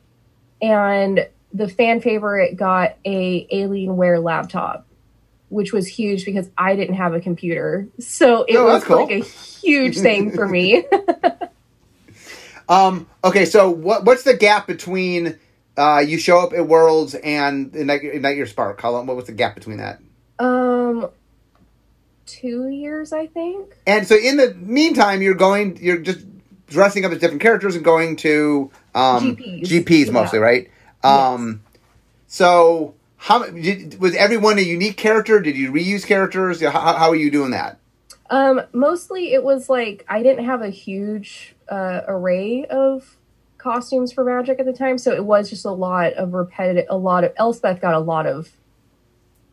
and 0.61 1.27
the 1.53 1.67
fan 1.67 2.01
favorite 2.01 2.55
got 2.57 2.95
a 3.05 3.47
Alienware 3.47 4.21
laptop, 4.21 4.85
which 5.49 5.71
was 5.73 5.87
huge 5.87 6.25
because 6.25 6.49
I 6.57 6.75
didn't 6.75 6.95
have 6.95 7.13
a 7.13 7.19
computer. 7.19 7.87
So 7.99 8.43
it 8.43 8.57
Oh, 8.57 8.65
was 8.65 8.83
cool. 8.83 8.97
like 9.05 9.11
a 9.11 9.23
huge 9.23 9.97
thing 9.97 10.31
for 10.31 10.47
me. 10.47 10.83
Um, 12.69 13.07
okay, 13.23 13.45
so 13.45 13.69
what 13.71 14.03
what's 14.03 14.23
the 14.23 14.35
gap 14.35 14.67
between 14.67 15.39
uh, 15.77 16.03
you 16.05 16.17
show 16.17 16.39
up 16.39 16.51
at 16.51 16.67
Worlds 16.67 17.15
and 17.15 17.73
Ignite, 17.73 18.03
Ignite 18.03 18.35
Your 18.35 18.45
Spark? 18.45 18.81
How 18.81 18.91
long? 18.91 19.05
What 19.07 19.15
was 19.15 19.25
the 19.27 19.31
gap 19.31 19.55
between 19.55 19.77
that? 19.77 19.99
um 20.39 21.09
two 22.25 22.67
years 22.67 23.13
I 23.13 23.27
think. 23.27 23.73
And 23.87 24.05
so 24.05 24.15
in 24.17 24.35
the 24.35 24.53
meantime, 24.55 25.21
you're 25.21 25.33
going, 25.33 25.77
you're 25.77 25.97
just 25.99 26.25
dressing 26.67 27.05
up 27.05 27.11
as 27.13 27.19
different 27.19 27.41
characters 27.41 27.75
and 27.77 27.85
going 27.85 28.17
to 28.17 28.69
um, 28.93 29.37
GPs. 29.37 29.61
GPs 29.63 30.05
Yeah. 30.07 30.11
mostly, 30.11 30.39
right? 30.39 30.69
Um, 31.03 31.61
So 32.27 32.95
how 33.17 33.43
did, 33.43 33.99
was 33.99 34.15
everyone 34.15 34.57
a 34.57 34.61
unique 34.61 34.97
character? 34.97 35.39
Did 35.39 35.55
you 35.57 35.71
reuse 35.71 36.05
characters? 36.05 36.61
How, 36.61 36.69
how 36.71 37.09
are 37.09 37.15
you 37.15 37.31
doing 37.31 37.51
that? 37.51 37.79
Um, 38.29 38.61
mostly 38.73 39.33
it 39.33 39.43
was 39.43 39.69
like 39.69 40.05
I 40.09 40.21
didn't 40.21 40.45
have 40.45 40.61
a 40.61 40.69
huge 40.69 41.55
uh, 41.69 42.01
array 42.07 42.65
of 42.65 43.17
costumes 43.57 44.11
for 44.11 44.23
magic 44.23 44.59
at 44.59 44.65
the 44.65 44.73
time, 44.73 44.97
so 44.97 45.13
it 45.13 45.23
was 45.23 45.49
just 45.49 45.65
a 45.65 45.71
lot 45.71 46.13
of 46.13 46.33
repetitive. 46.33 46.85
A 46.89 46.97
lot 46.97 47.23
of 47.23 47.33
Elspeth 47.37 47.81
got 47.81 47.93
a 47.93 47.99
lot 47.99 48.25
of 48.27 48.49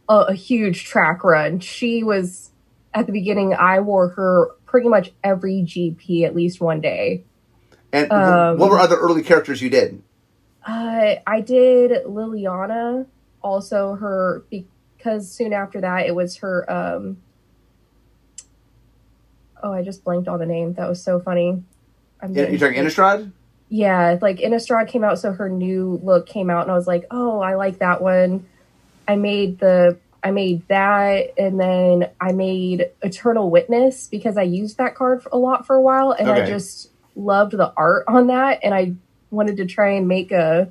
a, 0.08 0.14
a 0.14 0.34
huge 0.34 0.84
track 0.84 1.24
run. 1.24 1.60
She 1.60 2.02
was 2.02 2.50
at 2.92 3.06
the 3.06 3.12
beginning. 3.12 3.54
I 3.54 3.80
wore 3.80 4.08
her 4.10 4.50
pretty 4.66 4.88
much 4.88 5.12
every 5.22 5.62
GP 5.62 6.24
at 6.24 6.34
least 6.34 6.60
one 6.60 6.80
day. 6.80 7.24
And 7.92 8.10
Um, 8.10 8.58
what 8.58 8.70
were 8.70 8.78
other 8.80 8.96
early 8.96 9.22
characters 9.22 9.62
you 9.62 9.70
did? 9.70 10.02
Uh, 10.64 11.16
I 11.26 11.40
did 11.40 12.04
Liliana, 12.06 13.06
also 13.42 13.94
her 13.96 14.44
because 14.50 15.30
soon 15.30 15.52
after 15.52 15.80
that 15.82 16.06
it 16.06 16.14
was 16.14 16.36
her. 16.38 16.70
Um, 16.70 17.18
oh, 19.62 19.72
I 19.72 19.82
just 19.82 20.04
blanked 20.04 20.28
on 20.28 20.38
the 20.38 20.46
name. 20.46 20.74
That 20.74 20.88
was 20.88 21.02
so 21.02 21.20
funny. 21.20 21.62
I'm 22.20 22.34
Yeah, 22.34 22.48
You're 22.48 22.58
talking 22.58 22.82
Innistrad? 22.82 23.30
Yeah, 23.68 24.18
like 24.20 24.38
Innistrad 24.38 24.88
came 24.88 25.04
out, 25.04 25.18
so 25.18 25.32
her 25.32 25.48
new 25.48 26.00
look 26.02 26.26
came 26.26 26.48
out, 26.48 26.62
and 26.62 26.70
I 26.70 26.74
was 26.74 26.86
like, 26.86 27.06
oh, 27.10 27.40
I 27.40 27.54
like 27.54 27.78
that 27.78 28.00
one. 28.00 28.46
I 29.06 29.16
made 29.16 29.58
the 29.58 29.98
I 30.22 30.30
made 30.30 30.66
that, 30.68 31.34
and 31.36 31.60
then 31.60 32.08
I 32.18 32.32
made 32.32 32.90
Eternal 33.02 33.50
Witness 33.50 34.08
because 34.08 34.38
I 34.38 34.42
used 34.42 34.78
that 34.78 34.94
card 34.94 35.22
for, 35.22 35.28
a 35.30 35.36
lot 35.36 35.66
for 35.66 35.76
a 35.76 35.82
while, 35.82 36.12
and 36.12 36.30
I 36.30 36.46
just 36.46 36.90
loved 37.14 37.52
the 37.52 37.72
art 37.76 38.04
on 38.08 38.28
that, 38.28 38.60
and 38.62 38.72
I 38.72 38.94
wanted 39.34 39.56
to 39.58 39.66
try 39.66 39.90
and 39.90 40.08
make 40.08 40.32
a 40.32 40.68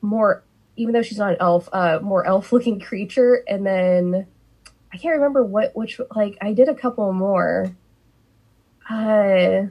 more, 0.00 0.42
even 0.76 0.92
though 0.94 1.02
she's 1.02 1.18
not 1.18 1.32
an 1.32 1.36
elf, 1.40 1.68
uh, 1.72 1.98
more 2.02 2.24
elf 2.26 2.52
looking 2.52 2.80
creature, 2.88 3.42
and 3.48 3.64
then 3.66 4.26
I 4.92 4.96
can't 4.96 5.14
remember 5.16 5.44
what 5.44 5.76
which 5.76 6.00
like 6.14 6.38
I 6.40 6.52
did 6.52 6.68
a 6.68 6.74
couple 6.74 7.12
more. 7.12 7.70
Uh 8.88 9.66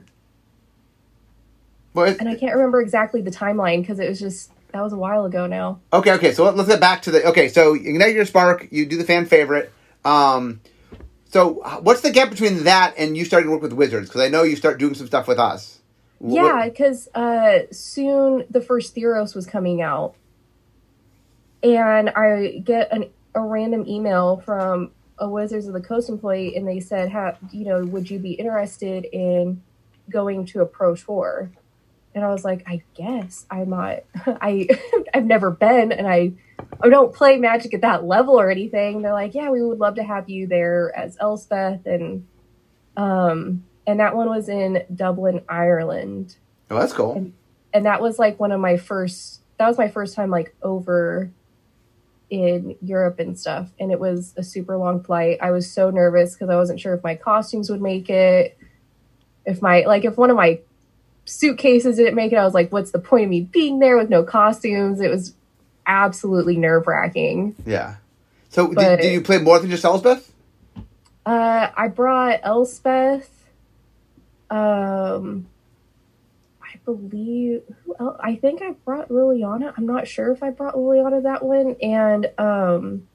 Well, 1.94 2.14
and 2.20 2.28
I 2.28 2.34
can't 2.36 2.54
remember 2.54 2.80
exactly 2.80 3.20
the 3.20 3.30
timeline 3.30 3.80
because 3.80 3.98
it 3.98 4.08
was 4.08 4.20
just 4.20 4.52
that 4.72 4.82
was 4.82 4.92
a 4.92 4.96
while 4.96 5.24
ago 5.24 5.46
now. 5.46 5.80
Okay, 5.92 6.12
okay. 6.12 6.32
So 6.32 6.44
let- 6.44 6.56
let's 6.56 6.68
get 6.68 6.78
back 6.80 7.02
to 7.02 7.10
the. 7.10 7.24
Okay, 7.28 7.48
so 7.48 7.72
you 7.72 7.90
ignite 7.90 8.14
your 8.14 8.26
spark. 8.26 8.68
You 8.70 8.86
do 8.86 8.96
the 8.96 9.04
fan 9.04 9.26
favorite. 9.26 9.72
Um, 10.04 10.60
so 11.30 11.62
what's 11.82 12.02
the 12.02 12.10
gap 12.10 12.30
between 12.30 12.64
that 12.64 12.94
and 12.96 13.16
you 13.16 13.24
starting 13.24 13.48
to 13.48 13.52
work 13.52 13.62
with 13.62 13.72
wizards? 13.72 14.08
Because 14.08 14.20
I 14.20 14.28
know 14.28 14.42
you 14.42 14.56
start 14.56 14.78
doing 14.78 14.94
some 14.94 15.06
stuff 15.06 15.26
with 15.26 15.38
us. 15.38 15.77
Yeah, 16.20 16.68
because 16.68 17.08
uh, 17.14 17.60
soon 17.70 18.44
the 18.50 18.60
first 18.60 18.94
Theros 18.94 19.34
was 19.34 19.46
coming 19.46 19.80
out, 19.80 20.14
and 21.62 22.10
I 22.10 22.60
get 22.64 22.92
an, 22.92 23.10
a 23.34 23.40
random 23.40 23.86
email 23.86 24.38
from 24.38 24.90
a 25.18 25.28
Wizards 25.28 25.66
of 25.66 25.74
the 25.74 25.80
Coast 25.80 26.08
employee, 26.08 26.56
and 26.56 26.66
they 26.66 26.80
said, 26.80 27.10
"How 27.10 27.36
you 27.52 27.64
know? 27.64 27.84
Would 27.84 28.10
you 28.10 28.18
be 28.18 28.32
interested 28.32 29.04
in 29.04 29.62
going 30.10 30.46
to 30.46 30.60
a 30.60 30.66
pro 30.66 30.96
tour?" 30.96 31.50
And 32.14 32.24
I 32.24 32.30
was 32.30 32.44
like, 32.44 32.64
"I 32.66 32.82
guess 32.94 33.46
I'm 33.48 33.70
not. 33.70 34.00
I 34.26 34.68
I've 35.14 35.26
never 35.26 35.52
been, 35.52 35.92
and 35.92 36.08
I 36.08 36.32
I 36.82 36.88
don't 36.88 37.14
play 37.14 37.36
Magic 37.36 37.74
at 37.74 37.82
that 37.82 38.04
level 38.04 38.40
or 38.40 38.50
anything." 38.50 39.02
They're 39.02 39.12
like, 39.12 39.34
"Yeah, 39.34 39.50
we 39.50 39.62
would 39.62 39.78
love 39.78 39.94
to 39.96 40.02
have 40.02 40.28
you 40.28 40.48
there 40.48 40.92
as 40.96 41.16
Elspeth," 41.20 41.86
and 41.86 42.26
um, 42.96 43.64
and 43.88 43.98
that 43.98 44.14
one 44.14 44.28
was 44.28 44.48
in 44.48 44.84
Dublin, 44.94 45.40
Ireland 45.48 46.36
Oh, 46.70 46.78
that's 46.78 46.92
cool. 46.92 47.32
and 47.72 47.86
that 47.86 48.00
was 48.00 48.18
like 48.18 48.38
one 48.38 48.52
of 48.52 48.60
my 48.60 48.76
first 48.76 49.40
that 49.58 49.66
was 49.66 49.76
my 49.78 49.88
first 49.88 50.14
time 50.14 50.30
like 50.30 50.54
over 50.62 51.30
in 52.30 52.76
Europe 52.82 53.18
and 53.18 53.38
stuff 53.38 53.70
and 53.80 53.90
it 53.90 53.98
was 53.98 54.34
a 54.36 54.42
super 54.42 54.76
long 54.76 55.02
flight. 55.02 55.38
I 55.40 55.50
was 55.50 55.70
so 55.70 55.90
nervous 55.90 56.34
because 56.34 56.50
I 56.50 56.56
wasn't 56.56 56.78
sure 56.78 56.94
if 56.94 57.02
my 57.02 57.14
costumes 57.16 57.70
would 57.70 57.80
make 57.80 58.10
it. 58.10 58.56
If 59.46 59.62
my 59.62 59.80
like 59.86 60.04
if 60.04 60.18
one 60.18 60.28
of 60.30 60.36
my 60.36 60.60
suitcases 61.24 61.96
didn't 61.96 62.14
make 62.14 62.32
it, 62.32 62.36
I 62.36 62.44
was 62.44 62.52
like, 62.54 62.70
what's 62.70 62.90
the 62.90 62.98
point 62.98 63.24
of 63.24 63.30
me 63.30 63.40
being 63.40 63.78
there 63.78 63.96
with 63.96 64.10
no 64.10 64.22
costumes? 64.22 65.00
It 65.00 65.10
was 65.10 65.34
absolutely 65.86 66.56
nerve 66.58 66.86
wracking. 66.86 67.54
Yeah. 67.64 67.96
So 68.50 68.72
did, 68.74 69.00
did 69.00 69.12
you 69.12 69.20
play 69.22 69.38
more 69.38 69.58
than 69.58 69.70
just 69.70 69.84
Elspeth? 69.84 70.30
Uh, 71.24 71.70
I 71.74 71.88
brought 71.88 72.40
Elspeth. 72.42 73.37
Um, 74.50 75.46
I 76.62 76.78
believe 76.84 77.62
who 77.84 77.96
else? 77.98 78.16
I 78.20 78.36
think 78.36 78.62
I 78.62 78.72
brought 78.72 79.08
Liliana. 79.08 79.72
I'm 79.76 79.86
not 79.86 80.06
sure 80.08 80.32
if 80.32 80.42
I 80.42 80.50
brought 80.50 80.74
Liliana 80.74 81.22
that 81.22 81.42
one. 81.42 81.76
And 81.82 82.30
um, 82.38 83.08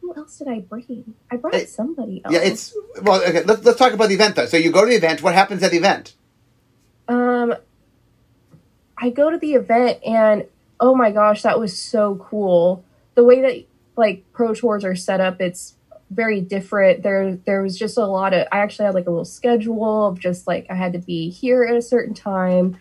who 0.00 0.14
else 0.14 0.38
did 0.38 0.48
I 0.48 0.60
bring? 0.60 1.14
I 1.30 1.36
brought 1.36 1.54
somebody 1.68 2.22
else. 2.24 2.34
Yeah, 2.34 2.40
it's 2.40 2.76
well. 3.02 3.22
Okay, 3.22 3.42
let's 3.44 3.64
let's 3.64 3.78
talk 3.78 3.92
about 3.92 4.08
the 4.08 4.14
event 4.14 4.36
though. 4.36 4.46
So 4.46 4.56
you 4.56 4.70
go 4.70 4.82
to 4.82 4.90
the 4.90 4.96
event. 4.96 5.22
What 5.22 5.34
happens 5.34 5.62
at 5.62 5.70
the 5.70 5.78
event? 5.78 6.14
Um, 7.08 7.54
I 8.96 9.10
go 9.10 9.30
to 9.30 9.38
the 9.38 9.54
event 9.54 9.98
and 10.04 10.46
oh 10.78 10.94
my 10.94 11.10
gosh, 11.10 11.42
that 11.42 11.58
was 11.58 11.76
so 11.76 12.16
cool. 12.16 12.84
The 13.14 13.24
way 13.24 13.40
that 13.42 13.64
like 13.96 14.24
pro 14.32 14.54
tours 14.54 14.84
are 14.84 14.94
set 14.94 15.20
up, 15.20 15.40
it's 15.40 15.74
very 16.10 16.40
different. 16.40 17.02
There, 17.02 17.36
there 17.36 17.62
was 17.62 17.78
just 17.78 17.96
a 17.96 18.04
lot 18.04 18.34
of. 18.34 18.46
I 18.52 18.58
actually 18.58 18.86
had 18.86 18.94
like 18.94 19.06
a 19.06 19.10
little 19.10 19.24
schedule 19.24 20.06
of 20.06 20.18
just 20.18 20.46
like 20.46 20.66
I 20.68 20.74
had 20.74 20.92
to 20.94 20.98
be 20.98 21.30
here 21.30 21.64
at 21.64 21.76
a 21.76 21.82
certain 21.82 22.14
time. 22.14 22.76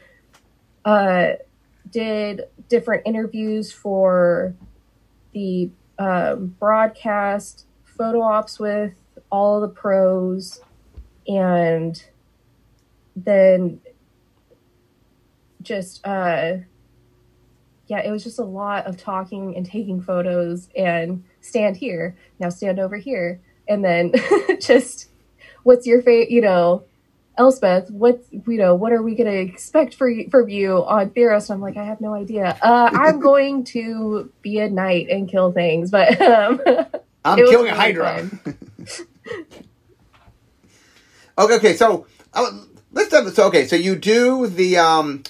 Uh, 0.85 1.33
did 1.91 2.43
different 2.67 3.03
interviews 3.05 3.71
for 3.71 4.55
the 5.33 5.69
um, 5.97 6.55
broadcast, 6.59 7.65
photo 7.83 8.21
ops 8.21 8.59
with 8.59 8.93
all 9.31 9.61
the 9.61 9.67
pros, 9.67 10.61
and 11.27 12.03
then 13.15 13.81
just 15.61 16.05
uh 16.07 16.53
yeah 17.87 17.99
it 17.99 18.09
was 18.09 18.23
just 18.23 18.39
a 18.39 18.43
lot 18.43 18.85
of 18.87 18.95
talking 18.95 19.55
and 19.57 19.65
taking 19.65 20.01
photos 20.01 20.69
and 20.75 21.23
stand 21.41 21.77
here 21.77 22.15
now 22.39 22.49
stand 22.49 22.79
over 22.79 22.97
here 22.97 23.39
and 23.67 23.83
then 23.83 24.13
just 24.61 25.09
what's 25.63 25.85
your 25.85 26.01
fate 26.01 26.29
you 26.29 26.41
know 26.41 26.83
elspeth 27.37 27.89
what 27.91 28.21
you 28.31 28.57
know 28.57 28.75
what 28.75 28.91
are 28.91 29.01
we 29.01 29.15
going 29.15 29.29
to 29.29 29.39
expect 29.39 29.93
for 29.93 30.09
you 30.09 30.29
from 30.29 30.49
you 30.49 30.83
on 30.85 31.09
theros 31.11 31.49
and 31.49 31.55
i'm 31.55 31.61
like 31.61 31.77
i 31.77 31.83
have 31.85 32.01
no 32.01 32.13
idea 32.13 32.57
uh 32.61 32.89
i'm 32.93 33.19
going 33.21 33.63
to 33.63 34.31
be 34.41 34.59
a 34.59 34.69
knight 34.69 35.07
and 35.09 35.29
kill 35.29 35.51
things 35.51 35.89
but 35.89 36.21
um 36.21 36.59
I'm 37.25 37.37
killing 37.37 37.67
a 37.71 37.75
hydra. 37.75 38.29
okay, 41.37 41.55
okay. 41.55 41.73
So 41.75 42.07
uh, 42.33 42.51
let's 42.91 43.11
have, 43.11 43.29
so 43.33 43.47
okay. 43.47 43.67
So 43.67 43.75
you 43.75 43.95
do 43.95 44.47
the 44.47 44.77
um, 44.77 45.23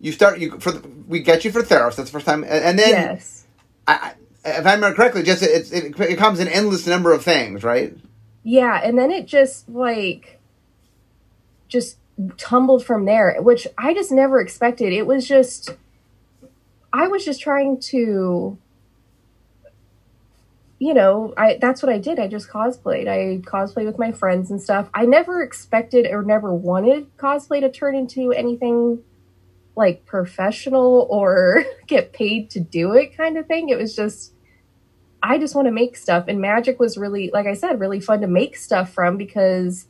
you 0.00 0.12
start 0.12 0.38
you 0.38 0.58
for 0.58 0.72
the, 0.72 0.88
we 1.06 1.20
get 1.20 1.44
you 1.44 1.52
for 1.52 1.62
Theros. 1.62 1.96
That's 1.96 2.10
the 2.10 2.18
first 2.18 2.26
time, 2.26 2.42
and, 2.42 2.64
and 2.64 2.78
then 2.78 2.90
yes 2.90 3.46
I, 3.86 3.94
I, 3.94 4.12
if 4.46 4.66
I 4.66 4.74
remember 4.74 4.94
correctly, 4.94 5.22
just 5.22 5.42
it, 5.42 5.72
it 5.72 5.98
it 5.98 6.18
comes 6.18 6.38
an 6.38 6.48
endless 6.48 6.86
number 6.86 7.12
of 7.12 7.22
things, 7.22 7.62
right? 7.64 7.96
Yeah, 8.42 8.80
and 8.82 8.96
then 8.96 9.10
it 9.10 9.26
just 9.26 9.68
like 9.68 10.40
just 11.68 11.98
tumbled 12.36 12.84
from 12.84 13.04
there, 13.04 13.36
which 13.40 13.66
I 13.76 13.92
just 13.92 14.12
never 14.12 14.40
expected. 14.40 14.92
It 14.92 15.06
was 15.06 15.26
just 15.26 15.70
I 16.92 17.08
was 17.08 17.24
just 17.24 17.40
trying 17.40 17.80
to 17.80 18.58
you 20.78 20.92
know, 20.92 21.32
I 21.36 21.58
that's 21.60 21.82
what 21.82 21.90
I 21.90 21.98
did. 21.98 22.18
I 22.18 22.28
just 22.28 22.48
cosplayed. 22.48 23.08
I 23.08 23.38
cosplayed 23.38 23.86
with 23.86 23.98
my 23.98 24.12
friends 24.12 24.50
and 24.50 24.60
stuff. 24.60 24.88
I 24.92 25.06
never 25.06 25.42
expected 25.42 26.06
or 26.06 26.22
never 26.22 26.54
wanted 26.54 27.16
cosplay 27.16 27.60
to 27.60 27.70
turn 27.70 27.94
into 27.94 28.32
anything 28.32 29.02
like 29.74 30.04
professional 30.06 31.06
or 31.10 31.64
get 31.86 32.12
paid 32.12 32.50
to 32.50 32.60
do 32.60 32.92
it 32.92 33.16
kind 33.16 33.38
of 33.38 33.46
thing. 33.46 33.70
It 33.70 33.78
was 33.78 33.96
just 33.96 34.32
I 35.22 35.38
just 35.38 35.54
want 35.54 35.66
to 35.66 35.72
make 35.72 35.96
stuff 35.96 36.26
and 36.28 36.40
magic 36.40 36.78
was 36.78 36.96
really 36.96 37.30
like 37.32 37.46
I 37.46 37.54
said 37.54 37.80
really 37.80 38.00
fun 38.00 38.20
to 38.20 38.26
make 38.26 38.56
stuff 38.56 38.92
from 38.92 39.16
because 39.16 39.88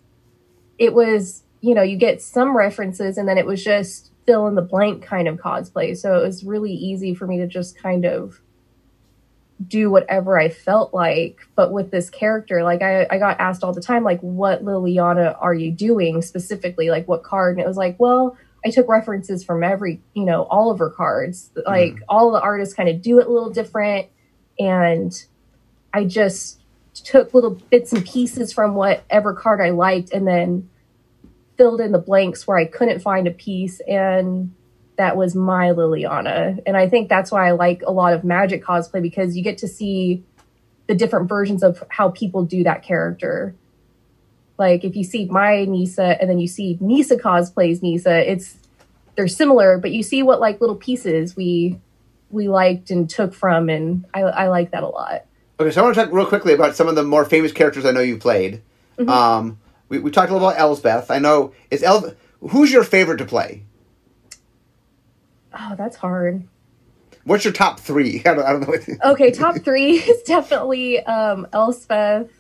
it 0.79 0.95
was, 0.95 1.43
you 1.61 1.75
know, 1.75 1.83
you 1.83 1.97
get 1.97 2.23
some 2.23 2.57
references 2.57 3.19
and 3.19 3.29
then 3.29 3.39
it 3.39 3.47
was 3.47 3.63
just 3.63 4.13
fill 4.27 4.47
in 4.47 4.55
the 4.55 4.63
blank 4.63 5.03
kind 5.03 5.29
of 5.29 5.39
cosplay. 5.39 5.97
So 5.97 6.19
it 6.19 6.27
was 6.27 6.45
really 6.45 6.73
easy 6.73 7.15
for 7.15 7.27
me 7.27 7.39
to 7.39 7.47
just 7.47 7.79
kind 7.79 8.05
of 8.05 8.41
do 9.67 9.91
whatever 9.91 10.39
I 10.39 10.49
felt 10.49 10.93
like. 10.93 11.41
But 11.55 11.73
with 11.73 11.91
this 11.91 12.11
character, 12.11 12.63
like 12.63 12.83
I, 12.83 13.07
I 13.11 13.19
got 13.19 13.41
asked 13.41 13.65
all 13.65 13.73
the 13.73 13.81
time, 13.81 14.05
like, 14.05 14.21
what 14.21 14.65
Liliana 14.65 15.37
are 15.41 15.55
you 15.55 15.71
doing 15.71 16.21
specifically? 16.23 16.91
Like, 16.91 17.09
what 17.09 17.23
card? 17.23 17.57
And 17.57 17.65
it 17.65 17.69
was 17.69 17.77
like, 17.77 17.99
well, 17.99 18.37
I 18.65 18.71
took 18.71 18.89
references 18.89 19.45
from 19.45 19.63
every, 19.63 20.03
you 20.15 20.25
know, 20.25 20.43
all 20.45 20.71
of 20.71 20.79
her 20.79 20.91
cards. 20.91 21.51
Like, 21.67 21.95
mm. 21.95 22.01
all 22.09 22.33
the 22.33 22.41
artists 22.41 22.75
kind 22.75 22.89
of 22.89 23.01
do 23.01 23.19
it 23.21 23.27
a 23.27 23.33
little 23.33 23.51
different. 23.51 24.09
And 24.59 25.13
I 25.93 26.05
just 26.05 26.61
took 26.95 27.35
little 27.35 27.61
bits 27.71 27.93
and 27.93 28.05
pieces 28.05 28.53
from 28.53 28.75
whatever 28.75 29.35
card 29.35 29.61
I 29.61 29.71
liked 29.71 30.13
and 30.13 30.27
then 30.27 30.69
filled 31.57 31.81
in 31.81 31.93
the 31.93 31.99
blanks 31.99 32.47
where 32.47 32.59
I 32.59 32.65
couldn't 32.65 33.01
find 33.01 33.27
a 33.27 33.31
piece. 33.31 33.81
And 33.81 34.55
that 34.97 35.17
was 35.17 35.35
my 35.35 35.69
Liliana. 35.69 36.61
And 36.67 36.77
I 36.77 36.89
think 36.89 37.09
that's 37.09 37.31
why 37.31 37.49
I 37.49 37.53
like 37.53 37.83
a 37.87 37.93
lot 37.93 38.15
of 38.15 38.25
magic 38.25 38.65
cosplay 38.65 39.03
because 39.03 39.37
you 39.37 39.43
get 39.43 39.59
to 39.59 39.69
see 39.69 40.25
the 40.87 40.95
different 40.95 41.29
versions 41.29 41.63
of 41.63 41.83
how 41.89 42.11
people 42.11 42.45
do 42.45 42.65
that 42.65 42.83
character. 42.83 43.55
Like 44.59 44.85
if 44.85 44.97
you 44.97 45.05
see 45.05 45.27
my 45.27 45.65
Nissa 45.65 46.21
and 46.21 46.31
then 46.31 46.39
you 46.39 46.49
see 46.49 46.79
Nissa 46.81 47.17
cosplays 47.17 47.83
Nissa, 47.83 48.31
it's 48.31 48.57
they're 49.17 49.29
similar, 49.29 49.79
but 49.79 49.93
you 49.93 50.03
see 50.03 50.23
what 50.23 50.41
like 50.41 50.61
little 50.61 50.77
pieces 50.77 51.37
we 51.37 51.79
we 52.31 52.49
liked 52.49 52.91
and 52.91 53.09
took 53.09 53.35
from 53.35 53.69
and 53.69 54.05
I, 54.13 54.23
I 54.23 54.49
like 54.49 54.73
that 54.73 54.83
a 54.83 54.89
lot. 54.89 55.27
Okay, 55.59 55.71
so 55.71 55.81
I 55.81 55.85
want 55.85 55.95
to 55.95 56.05
talk 56.05 56.13
real 56.13 56.27
quickly 56.27 56.53
about 56.53 56.77
some 56.77 56.89
of 56.89 56.97
the 56.97 57.03
more 57.03 57.25
famous 57.25 57.53
characters 57.53 57.87
I 57.87 57.91
know 57.93 58.01
you 58.01 58.19
played. 58.19 58.63
Mm-hmm. 58.99 59.09
Um, 59.09 59.59
we, 59.89 59.99
we 59.99 60.11
talked 60.11 60.31
a 60.31 60.33
little 60.35 60.49
about 60.49 60.61
Elspeth. 60.61 61.11
I 61.11 61.19
know 61.19 61.53
is 61.71 61.83
El 61.83 62.15
who's 62.41 62.73
your 62.73 62.85
favorite 62.85 63.19
to 63.19 63.25
play? 63.25 63.63
Oh, 65.59 65.75
that's 65.77 65.97
hard. 65.97 66.47
What's 67.25 67.45
your 67.45 67.53
top 67.53 67.81
three? 67.81 68.23
I 68.27 68.35
don't, 68.35 68.45
I 68.45 68.53
don't 68.53 68.89
know. 68.89 69.13
okay, 69.13 69.31
top 69.31 69.59
three 69.65 69.95
is 69.95 70.23
definitely 70.23 71.01
um, 71.05 71.47
Elspeth, 71.53 72.31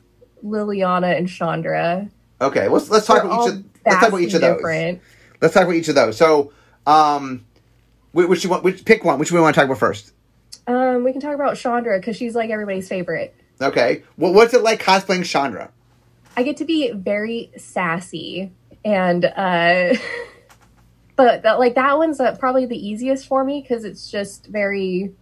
Liliana, 0.45 1.17
and 1.17 1.29
Chandra. 1.29 2.09
Okay, 2.41 2.69
let's 2.69 2.91
let's 2.91 3.07
talk 3.07 3.25
about 3.25 3.49
each 3.49 3.55
of 3.55 3.65
let's 3.85 4.01
talk 4.01 4.09
about 4.09 4.21
each 4.21 4.35
of 4.35 4.41
those. 4.43 4.99
Let's 5.41 5.55
talk 5.55 5.65
about 5.65 5.75
each 5.75 5.89
of 5.89 5.95
those. 5.95 6.17
So, 6.17 6.53
um, 6.87 7.45
which 8.25 8.45
you 8.45 8.51
want? 8.51 8.65
Which 8.65 8.85
pick 8.85 9.05
one? 9.05 9.19
Which 9.19 9.33
we 9.33 9.41
want 9.41 9.55
to 9.55 9.61
talk 9.61 9.67
about 9.67 9.79
first? 9.79 10.13
Um, 10.67 11.05
we 11.05 11.13
can 11.13 11.21
talk 11.21 11.35
about 11.35 11.57
Chandra 11.57 11.99
because 11.99 12.17
she's 12.17 12.35
like 12.35 12.51
everybody's 12.51 12.89
favorite. 12.89 13.35
Okay, 13.61 14.03
well, 14.17 14.33
what's 14.33 14.53
it 14.55 14.63
like 14.63 14.83
cosplaying 14.83 15.25
Chandra? 15.25 15.71
I 16.37 16.43
get 16.43 16.59
to 16.59 16.65
be 16.65 16.93
very 16.93 17.51
sassy 17.57 18.53
and 18.87 19.25
uh 19.25 19.95
but 21.17 21.43
that 21.43 21.59
like 21.59 21.75
that 21.75 21.99
one's 21.99 22.21
uh, 22.21 22.37
probably 22.37 22.67
the 22.67 22.77
easiest 22.77 23.27
for 23.27 23.45
me 23.45 23.61
because 23.61 23.85
it's 23.85 24.11
just 24.11 24.47
very 24.47 25.13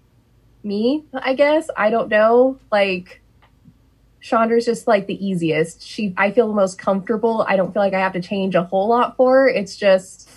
me 0.62 1.04
i 1.14 1.34
guess 1.34 1.68
i 1.76 1.90
don't 1.90 2.08
know 2.08 2.58
like 2.70 3.22
chandra's 4.20 4.64
just 4.64 4.86
like 4.86 5.06
the 5.06 5.26
easiest 5.26 5.82
she 5.82 6.12
i 6.16 6.30
feel 6.30 6.46
the 6.48 6.54
most 6.54 6.78
comfortable 6.78 7.44
i 7.48 7.56
don't 7.56 7.72
feel 7.72 7.82
like 7.82 7.94
i 7.94 8.00
have 8.00 8.12
to 8.12 8.20
change 8.20 8.54
a 8.54 8.62
whole 8.62 8.88
lot 8.88 9.16
for 9.16 9.40
her 9.40 9.48
it's 9.48 9.76
just 9.76 10.28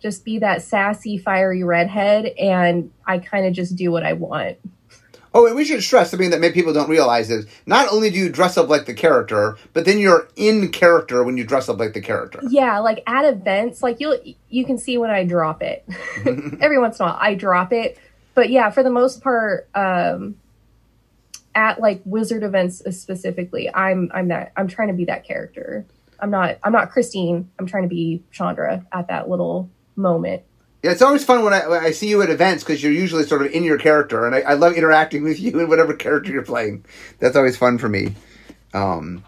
just 0.00 0.24
be 0.24 0.38
that 0.38 0.62
sassy 0.62 1.18
fiery 1.18 1.62
redhead 1.62 2.26
and 2.38 2.90
i 3.06 3.18
kind 3.18 3.46
of 3.46 3.52
just 3.52 3.76
do 3.76 3.90
what 3.90 4.04
i 4.04 4.12
want 4.12 4.58
Oh, 5.36 5.44
and 5.44 5.54
we 5.54 5.66
should 5.66 5.82
stress 5.82 6.10
something 6.10 6.30
that 6.30 6.40
maybe 6.40 6.54
people 6.54 6.72
don't 6.72 6.88
realize 6.88 7.30
is 7.30 7.46
not 7.66 7.92
only 7.92 8.08
do 8.08 8.16
you 8.16 8.30
dress 8.30 8.56
up 8.56 8.70
like 8.70 8.86
the 8.86 8.94
character, 8.94 9.58
but 9.74 9.84
then 9.84 9.98
you're 9.98 10.30
in 10.34 10.72
character 10.72 11.22
when 11.22 11.36
you 11.36 11.44
dress 11.44 11.68
up 11.68 11.78
like 11.78 11.92
the 11.92 12.00
character. 12.00 12.40
Yeah, 12.48 12.78
like 12.78 13.02
at 13.06 13.26
events, 13.26 13.82
like 13.82 14.00
you'll 14.00 14.18
you 14.48 14.64
can 14.64 14.78
see 14.78 14.96
when 14.96 15.10
I 15.10 15.24
drop 15.24 15.62
it. 15.62 15.86
Every 16.24 16.78
once 16.78 16.98
in 16.98 17.04
a 17.04 17.08
while, 17.10 17.18
I 17.20 17.34
drop 17.34 17.74
it, 17.74 17.98
but 18.32 18.48
yeah, 18.48 18.70
for 18.70 18.82
the 18.82 18.88
most 18.88 19.22
part, 19.22 19.68
um, 19.74 20.36
at 21.54 21.82
like 21.82 22.00
wizard 22.06 22.42
events 22.42 22.82
specifically, 22.98 23.68
I'm 23.74 24.10
I'm 24.14 24.28
that 24.28 24.52
I'm 24.56 24.68
trying 24.68 24.88
to 24.88 24.94
be 24.94 25.04
that 25.04 25.24
character. 25.24 25.84
I'm 26.18 26.30
not 26.30 26.56
I'm 26.64 26.72
not 26.72 26.90
Christine. 26.90 27.50
I'm 27.58 27.66
trying 27.66 27.82
to 27.82 27.90
be 27.90 28.22
Chandra 28.32 28.86
at 28.90 29.08
that 29.08 29.28
little 29.28 29.68
moment. 29.96 30.42
Yeah, 30.82 30.92
it's 30.92 31.02
always 31.02 31.24
fun 31.24 31.42
when 31.42 31.52
I, 31.52 31.66
when 31.66 31.82
I 31.82 31.90
see 31.90 32.08
you 32.08 32.22
at 32.22 32.30
events 32.30 32.62
because 32.62 32.82
you're 32.82 32.92
usually 32.92 33.24
sort 33.24 33.42
of 33.44 33.50
in 33.52 33.64
your 33.64 33.78
character, 33.78 34.24
and 34.26 34.34
I, 34.34 34.40
I, 34.40 34.54
love 34.54 34.74
interacting 34.74 35.24
with 35.24 35.40
you 35.40 35.58
and 35.58 35.68
whatever 35.68 35.94
character 35.94 36.30
you're 36.30 36.44
playing. 36.44 36.84
That's 37.18 37.36
always 37.36 37.56
fun 37.56 37.78
for 37.78 37.88
me. 37.88 38.14
Um, 38.72 39.24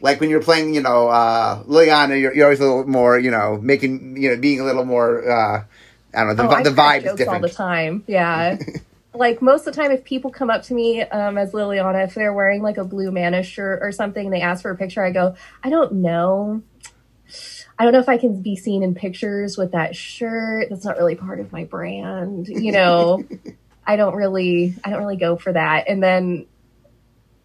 like 0.00 0.20
when 0.20 0.28
you're 0.30 0.42
playing, 0.42 0.74
you 0.74 0.82
know, 0.82 1.08
uh, 1.08 1.62
Liliana, 1.62 2.20
you're, 2.20 2.34
you're 2.34 2.46
always 2.46 2.60
a 2.60 2.64
little 2.64 2.86
more, 2.88 3.18
you 3.18 3.30
know, 3.30 3.58
making, 3.62 4.16
you 4.16 4.30
know, 4.30 4.36
being 4.36 4.60
a 4.60 4.64
little 4.64 4.84
more, 4.84 5.30
uh, 5.30 5.64
I 6.12 6.24
don't 6.24 6.36
know, 6.36 6.48
the, 6.48 6.58
oh, 6.58 6.62
the 6.64 6.70
vibe 6.70 7.06
is 7.06 7.14
different. 7.14 7.28
all 7.28 7.40
the 7.40 7.48
time. 7.48 8.02
Yeah. 8.06 8.58
like 9.14 9.40
most 9.40 9.66
of 9.66 9.74
the 9.74 9.80
time, 9.80 9.92
if 9.92 10.04
people 10.04 10.30
come 10.30 10.50
up 10.50 10.62
to 10.64 10.74
me 10.74 11.02
um, 11.02 11.38
as 11.38 11.52
Liliana, 11.52 12.04
if 12.04 12.14
they're 12.14 12.32
wearing 12.32 12.62
like 12.62 12.78
a 12.78 12.84
blue 12.84 13.10
mana 13.10 13.42
shirt 13.42 13.80
or 13.82 13.92
something, 13.92 14.30
they 14.30 14.40
ask 14.40 14.62
for 14.62 14.70
a 14.70 14.76
picture, 14.76 15.04
I 15.04 15.10
go, 15.10 15.36
I 15.62 15.70
don't 15.70 15.94
know. 15.94 16.62
I 17.82 17.84
don't 17.84 17.94
know 17.94 17.98
if 17.98 18.08
I 18.08 18.16
can 18.16 18.40
be 18.40 18.54
seen 18.54 18.84
in 18.84 18.94
pictures 18.94 19.58
with 19.58 19.72
that 19.72 19.96
shirt. 19.96 20.68
That's 20.70 20.84
not 20.84 20.98
really 20.98 21.16
part 21.16 21.40
of 21.40 21.50
my 21.50 21.64
brand. 21.64 22.46
You 22.46 22.70
know, 22.70 23.24
I 23.86 23.96
don't 23.96 24.14
really, 24.14 24.76
I 24.84 24.90
don't 24.90 25.00
really 25.00 25.16
go 25.16 25.36
for 25.36 25.52
that. 25.52 25.88
And 25.88 26.00
then 26.00 26.46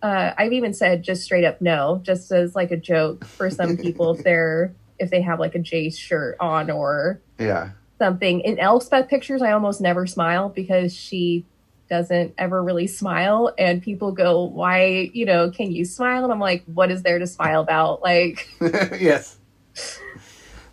uh, 0.04 0.34
I've 0.38 0.54
even 0.54 0.76
said 0.76 1.02
just 1.02 1.24
straight 1.24 1.44
up 1.44 1.60
no, 1.60 2.02
just 2.04 2.32
as 2.32 2.56
like 2.56 2.70
a 2.70 2.78
joke 2.78 3.26
for 3.26 3.50
some 3.50 3.78
people 3.80 4.14
if 4.14 4.24
they're 4.24 4.76
if 5.00 5.10
they 5.10 5.24
have 5.24 5.40
like 5.40 5.56
a 5.56 5.60
Jace 5.60 5.98
shirt 5.98 6.38
on 6.40 6.70
or 6.70 7.20
yeah 7.40 7.72
something. 7.98 8.42
In 8.42 8.60
Elspeth 8.60 9.08
pictures, 9.08 9.42
I 9.42 9.54
almost 9.54 9.82
never 9.82 10.06
smile 10.06 10.50
because 10.50 10.96
she 10.96 11.48
doesn't 11.90 12.36
ever 12.38 12.62
really 12.62 12.86
smile, 12.86 13.56
and 13.58 13.82
people 13.82 14.12
go, 14.12 14.44
"Why? 14.44 15.10
You 15.14 15.26
know, 15.26 15.50
can 15.50 15.72
you 15.72 15.84
smile?" 15.84 16.26
And 16.26 16.32
I'm 16.32 16.40
like, 16.40 16.64
"What 16.66 16.92
is 16.92 17.02
there 17.02 17.18
to 17.18 17.26
smile 17.26 17.62
about?" 17.62 18.04
Like, 18.04 18.48
yes 18.62 19.40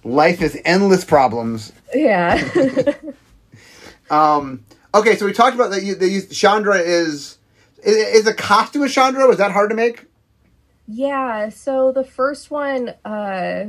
life 0.05 0.43
is 0.43 0.61
endless 0.65 1.05
problems. 1.05 1.73
Yeah. 1.95 2.43
um. 4.11 4.65
Okay, 4.95 5.17
so 5.17 5.27
we 5.27 5.33
talked 5.33 5.57
about 5.57 5.71
that. 5.71 5.83
You, 5.83 5.97
they 5.97 6.07
use 6.07 6.29
Chandra 6.29 6.79
is, 6.79 7.39
is 7.83 7.97
is 7.97 8.27
a 8.27 8.35
costume 8.35 8.83
of 8.83 8.93
Chandra. 8.93 9.27
Was 9.27 9.39
that 9.39 9.51
hard 9.51 9.71
to 9.71 9.77
make? 9.77 10.07
Yeah. 10.87 11.49
So 11.49 11.91
the 11.91 12.05
first 12.05 12.51
one, 12.51 12.91
uh, 13.05 13.67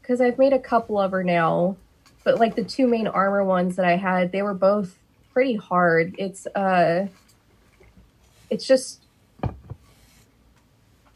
because 0.00 0.20
I've 0.20 0.38
made 0.38 0.52
a 0.52 0.58
couple 0.58 0.98
of 1.00 1.10
her 1.10 1.24
now, 1.24 1.76
but 2.22 2.38
like 2.38 2.54
the 2.54 2.62
two 2.62 2.86
main 2.86 3.08
armor 3.08 3.42
ones 3.42 3.76
that 3.76 3.84
I 3.84 3.96
had, 3.96 4.30
they 4.30 4.42
were 4.42 4.54
both 4.54 4.96
pretty 5.32 5.56
hard. 5.56 6.14
It's 6.18 6.46
uh, 6.48 7.08
it's 8.50 8.66
just 8.66 9.02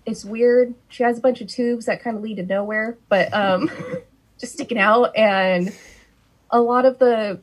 it's 0.05 0.25
weird. 0.25 0.75
She 0.88 1.03
has 1.03 1.18
a 1.18 1.21
bunch 1.21 1.40
of 1.40 1.49
tubes 1.49 1.87
that 1.87 2.03
kind 2.03 2.16
of 2.16 2.23
lead 2.23 2.37
to 2.37 2.42
nowhere, 2.42 2.97
but 3.09 3.33
um 3.33 3.71
just 4.43 4.55
sticking 4.55 4.79
out 4.79 5.17
and 5.17 5.73
a 6.51 6.61
lot 6.61 6.85
of 6.85 6.99
the 6.99 7.39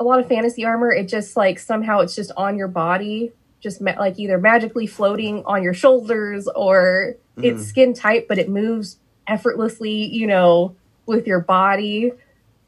a 0.00 0.04
lot 0.04 0.18
of 0.18 0.26
fantasy 0.26 0.64
armor 0.64 0.92
it 0.92 1.08
just 1.08 1.36
like 1.36 1.56
somehow 1.56 2.00
it's 2.00 2.16
just 2.16 2.32
on 2.36 2.58
your 2.58 2.66
body 2.66 3.30
just 3.60 3.80
ma- 3.80 3.94
like 3.96 4.18
either 4.18 4.38
magically 4.38 4.88
floating 4.88 5.44
on 5.44 5.62
your 5.62 5.72
shoulders 5.72 6.48
or 6.56 7.14
mm. 7.38 7.44
it's 7.44 7.64
skin 7.64 7.94
tight 7.94 8.26
but 8.26 8.38
it 8.38 8.48
moves 8.48 8.98
effortlessly 9.28 10.04
you 10.06 10.26
know 10.26 10.74
with 11.06 11.28
your 11.28 11.38
body 11.38 12.10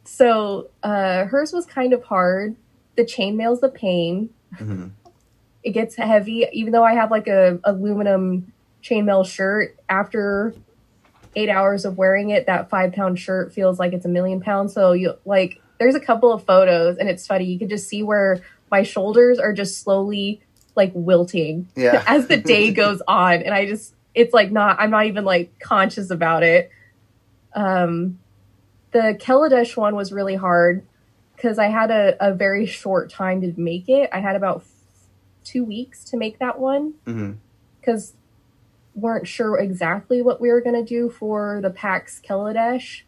so 0.05 0.69
uh 0.85 1.25
hers 1.25 1.53
was 1.53 1.67
kind 1.67 1.93
of 1.93 2.05
hard 2.05 2.55
the 2.95 3.03
chainmail's 3.03 3.61
the 3.61 3.69
pain 3.69 4.31
mm-hmm. 4.55 4.87
it 5.65 5.71
gets 5.71 5.97
heavy 5.97 6.47
even 6.53 6.73
though 6.73 6.85
i 6.85 6.95
have 6.95 7.11
like 7.11 7.27
a 7.27 7.59
aluminum 7.65 8.53
chainmail 8.85 9.27
shirt 9.27 9.77
after 9.89 10.55
eight 11.37 11.49
hours 11.49 11.85
of 11.85 11.99
wearing 11.99 12.31
it, 12.31 12.47
that 12.47 12.71
five 12.71 12.93
pound 12.93 13.19
shirt 13.19 13.53
feels 13.53 13.79
like 13.79 13.93
it's 13.93 14.05
a 14.05 14.09
million 14.09 14.41
pounds. 14.41 14.73
So 14.73 14.93
you 14.93 15.15
like, 15.25 15.61
there's 15.79 15.95
a 15.95 16.01
couple 16.01 16.33
of 16.33 16.45
photos, 16.45 16.97
and 16.99 17.09
it's 17.09 17.27
funny. 17.27 17.45
You 17.45 17.59
can 17.59 17.69
just 17.69 17.89
see 17.89 18.03
where 18.03 18.43
my 18.71 18.83
shoulders 18.83 19.39
are 19.39 19.53
just 19.53 19.83
slowly 19.83 20.41
like 20.77 20.93
wilting 20.95 21.69
yeah. 21.77 22.03
as 22.09 22.27
the 22.27 22.37
day 22.37 22.73
goes 22.73 23.03
on, 23.07 23.43
and 23.43 23.55
I 23.55 23.67
just 23.67 23.95
it's 24.15 24.33
like 24.33 24.51
not. 24.51 24.79
I'm 24.81 24.91
not 24.91 25.07
even 25.07 25.25
like 25.25 25.59
conscious 25.59 26.11
about 26.11 26.43
it. 26.43 26.71
Um, 27.55 28.19
the 28.93 29.17
Kaladesh 29.21 29.77
one 29.77 29.95
was 29.97 30.13
really 30.13 30.37
hard 30.37 30.85
because 31.37 31.59
I 31.59 31.67
had 31.67 31.91
a, 31.91 32.17
a 32.21 32.35
very 32.35 32.67
short 32.67 33.11
time 33.11 33.41
to 33.41 33.53
make 33.57 33.89
it. 33.89 34.11
I 34.13 34.21
had 34.21 34.37
about 34.37 34.59
f- 34.59 34.69
two 35.45 35.65
weeks 35.65 36.05
to 36.05 36.17
make 36.17 36.39
that 36.39 36.59
one 36.59 36.95
because 37.81 38.11
mm-hmm 38.11 38.19
weren't 38.95 39.27
sure 39.27 39.59
exactly 39.59 40.23
what 40.23 40.41
we 40.41 40.51
were 40.51 40.61
going 40.61 40.77
to 40.77 40.85
do 40.85 41.11
for 41.11 41.61
the 41.63 41.71
PAX 41.71 42.21
Kaladesh. 42.27 43.03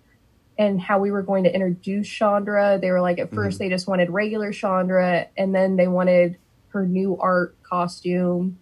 and 0.59 0.81
how 0.81 0.99
we 0.99 1.11
were 1.11 1.21
going 1.23 1.45
to 1.45 1.55
introduce 1.55 2.09
Chandra. 2.09 2.79
They 2.81 2.91
were 2.91 3.03
like, 3.03 3.19
at 3.19 3.31
1st 3.31 3.57
Mhm. 3.57 3.59
they 3.59 3.69
just 3.69 3.87
wanted 3.87 4.09
regular 4.09 4.53
Chandra, 4.53 5.27
and 5.37 5.55
then 5.55 5.77
they 5.77 5.87
wanted 5.87 6.39
her 6.69 6.87
new 6.87 7.19
art 7.21 7.55
costume. 7.63 8.57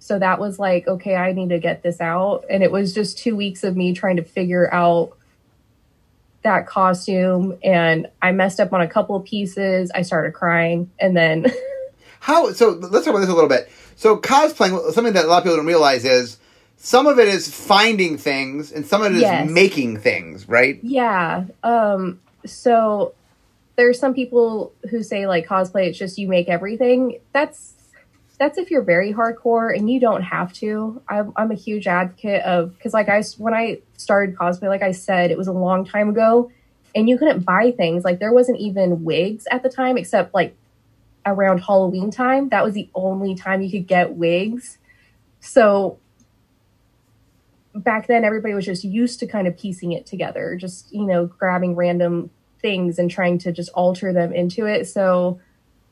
So 0.00 0.18
that 0.18 0.40
was 0.40 0.58
like, 0.58 0.88
okay, 0.88 1.14
I 1.14 1.30
need 1.32 1.50
to 1.50 1.60
get 1.60 1.84
this 1.84 2.00
out. 2.00 2.44
And 2.50 2.64
it 2.64 2.72
was 2.72 2.92
just 2.92 3.16
two 3.16 3.36
weeks 3.36 3.62
of 3.62 3.76
me 3.76 3.92
trying 3.94 4.16
to 4.16 4.24
figure 4.24 4.74
out 4.74 5.16
that 6.42 6.66
costume. 6.66 7.56
And 7.62 8.08
I 8.20 8.32
messed 8.32 8.58
up 8.58 8.72
on 8.72 8.80
a 8.80 8.88
couple 8.88 9.14
of 9.14 9.24
pieces. 9.24 9.90
I 9.94 10.02
started 10.02 10.32
crying. 10.32 10.90
And 10.98 11.16
then, 11.16 11.46
How? 12.20 12.50
So 12.52 12.70
let's 12.70 13.04
talk 13.04 13.14
about 13.14 13.20
this 13.20 13.28
a 13.28 13.34
little 13.34 13.48
bit. 13.48 13.70
So 13.94 14.16
cosplaying, 14.16 14.92
something 14.92 15.12
that 15.14 15.26
a 15.26 15.28
lot 15.28 15.38
of 15.38 15.44
people 15.44 15.56
don't 15.58 15.66
realize 15.66 16.04
is 16.04 16.38
some 16.82 17.06
of 17.06 17.18
it 17.18 17.28
is 17.28 17.52
finding 17.54 18.16
things, 18.16 18.72
and 18.72 18.86
some 18.86 19.02
of 19.02 19.12
it 19.12 19.16
is 19.16 19.22
Yes. 19.22 19.50
making 19.50 19.98
things. 19.98 20.48
Right? 20.48 20.78
yeah. 20.82 21.44
Um, 21.62 22.20
so 22.46 23.14
there's 23.76 23.98
some 23.98 24.14
people 24.14 24.72
who 24.90 25.02
say 25.02 25.26
like 25.26 25.46
cosplay, 25.46 25.88
it's 25.88 25.98
just 25.98 26.16
you 26.18 26.26
make 26.26 26.48
everything. 26.48 27.20
That's, 27.32 27.74
that's 28.38 28.56
if 28.56 28.70
you're 28.70 28.82
very 28.82 29.12
hardcore 29.12 29.76
and 29.76 29.90
you 29.90 30.00
don't 30.00 30.22
have 30.22 30.54
to. 30.54 31.02
I'm, 31.06 31.32
I'm 31.36 31.50
a 31.50 31.54
huge 31.54 31.86
advocate 31.86 32.42
of 32.44 32.74
because 32.76 32.94
like 32.94 33.10
I 33.10 33.22
when 33.36 33.52
I 33.52 33.80
started 33.98 34.34
cosplay, 34.36 34.68
like 34.68 34.82
I 34.82 34.92
said, 34.92 35.30
it 35.30 35.36
was 35.36 35.48
a 35.48 35.52
long 35.52 35.84
time 35.84 36.08
ago, 36.08 36.50
and 36.94 37.10
you 37.10 37.18
couldn't 37.18 37.40
buy 37.40 37.72
things. 37.72 38.04
Like 38.04 38.20
there 38.20 38.32
wasn't 38.32 38.58
even 38.58 39.04
wigs 39.04 39.46
at 39.50 39.62
the 39.62 39.68
time, 39.68 39.98
except 39.98 40.32
like 40.32 40.56
around 41.26 41.58
Halloween 41.58 42.10
time. 42.10 42.48
That 42.48 42.64
was 42.64 42.72
the 42.72 42.88
only 42.94 43.34
time 43.34 43.60
you 43.60 43.70
could 43.70 43.86
get 43.86 44.14
wigs. 44.14 44.78
So 45.40 45.98
back 47.74 48.06
then, 48.06 48.24
everybody 48.24 48.54
was 48.54 48.64
just 48.64 48.84
used 48.84 49.20
to 49.20 49.26
kind 49.26 49.46
of 49.46 49.56
piecing 49.56 49.92
it 49.92 50.06
together, 50.06 50.56
just 50.56 50.92
you 50.92 51.04
know, 51.04 51.26
grabbing 51.26 51.76
random 51.76 52.30
things 52.60 52.98
and 52.98 53.10
trying 53.10 53.38
to 53.38 53.52
just 53.52 53.70
alter 53.70 54.12
them 54.12 54.32
into 54.32 54.66
it. 54.66 54.86
So 54.86 55.40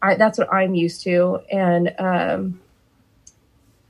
I, 0.02 0.14
that's 0.14 0.38
what 0.38 0.52
I'm 0.52 0.74
used 0.74 1.02
to. 1.04 1.40
And 1.50 1.94
um, 1.98 2.60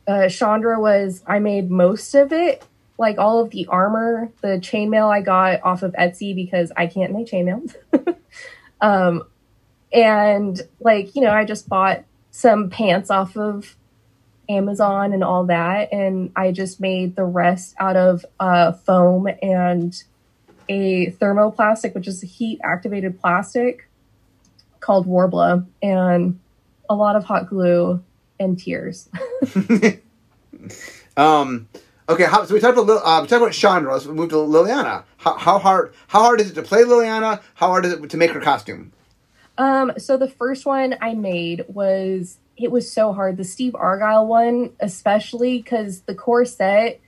uh, 0.07 0.29
Chandra 0.29 0.81
was, 0.81 1.23
I 1.27 1.39
made 1.39 1.71
most 1.71 2.15
of 2.15 2.33
it, 2.33 2.65
like 2.99 3.19
all 3.19 3.41
of 3.41 3.51
the 3.51 3.67
armor, 3.67 4.31
the 4.41 4.59
chainmail 4.59 5.13
I 5.13 5.21
got 5.21 5.63
off 5.63 5.83
of 5.83 5.93
Etsy 5.93 6.35
because 6.35 6.73
I 6.77 6.87
can't 6.87 7.13
make 7.13 7.27
chainmail. 7.27 7.75
um, 8.81 9.25
and 9.93 10.61
like, 10.81 11.15
you 11.15 11.23
know, 11.23 11.33
I 11.33 11.45
just 11.45 11.69
bought 11.69 12.05
some 12.31 12.71
pants 12.71 13.11
off 13.11 13.37
of 13.37 13.77
Amazon 14.49 15.13
and 15.13 15.23
all 15.23 15.47
that. 15.47 15.93
And 15.93 16.33
I 16.37 16.53
just 16.53 16.81
made 16.81 17.17
the 17.17 17.25
rest 17.25 17.75
out 17.79 17.97
of 17.97 18.25
uh, 18.41 18.73
foam 18.73 19.29
and 19.43 20.01
a 20.69 21.11
thermoplastic, 21.13 21.95
which 21.95 22.09
is 22.09 22.23
a 22.23 22.27
heat 22.27 22.61
activated 22.63 23.21
plastic 23.21 23.89
called 24.81 25.07
Worbla, 25.07 25.67
and 25.83 26.39
a 26.89 26.95
lot 26.95 27.17
of 27.17 27.25
hot 27.25 27.49
glue 27.49 28.03
and 28.39 28.59
tears. 28.59 29.09
Um, 31.19 31.69
okay, 32.09 32.25
how, 32.25 32.45
so 32.45 32.55
we 32.55 32.61
talked 32.61 32.75
about 32.75 32.87
Lil- 32.87 33.05
uh, 33.05 33.21
we 33.21 33.27
talked 33.27 33.43
about 33.43 33.53
Chandra. 33.53 33.93
Let's 33.93 34.07
move 34.07 34.31
to 34.31 34.37
Liliana. 34.37 35.03
How, 35.17 35.37
how 35.37 35.59
hard? 35.59 35.93
How 36.07 36.23
hard 36.23 36.41
is 36.41 36.51
it 36.51 36.55
to 36.55 36.63
play 36.63 36.85
Liliana? 36.85 37.43
How 37.55 37.67
hard 37.67 37.85
is 37.85 37.93
it 37.93 38.11
to 38.11 38.17
make 38.17 38.31
her 38.31 38.41
costume? 38.41 38.93
Um, 39.59 39.93
so 39.99 40.17
the 40.17 40.29
first 40.29 40.65
one 40.65 40.97
I 41.01 41.15
made 41.15 41.65
was 41.67 42.39
it 42.59 42.71
was 42.73 42.91
so 42.91 43.13
hard. 43.13 43.37
The 43.37 43.45
Steve 43.45 43.75
Argyle 43.77 44.27
one, 44.27 44.73
especially 44.81 45.59
because 45.59 46.01
the 46.03 46.15
corset, 46.15 47.01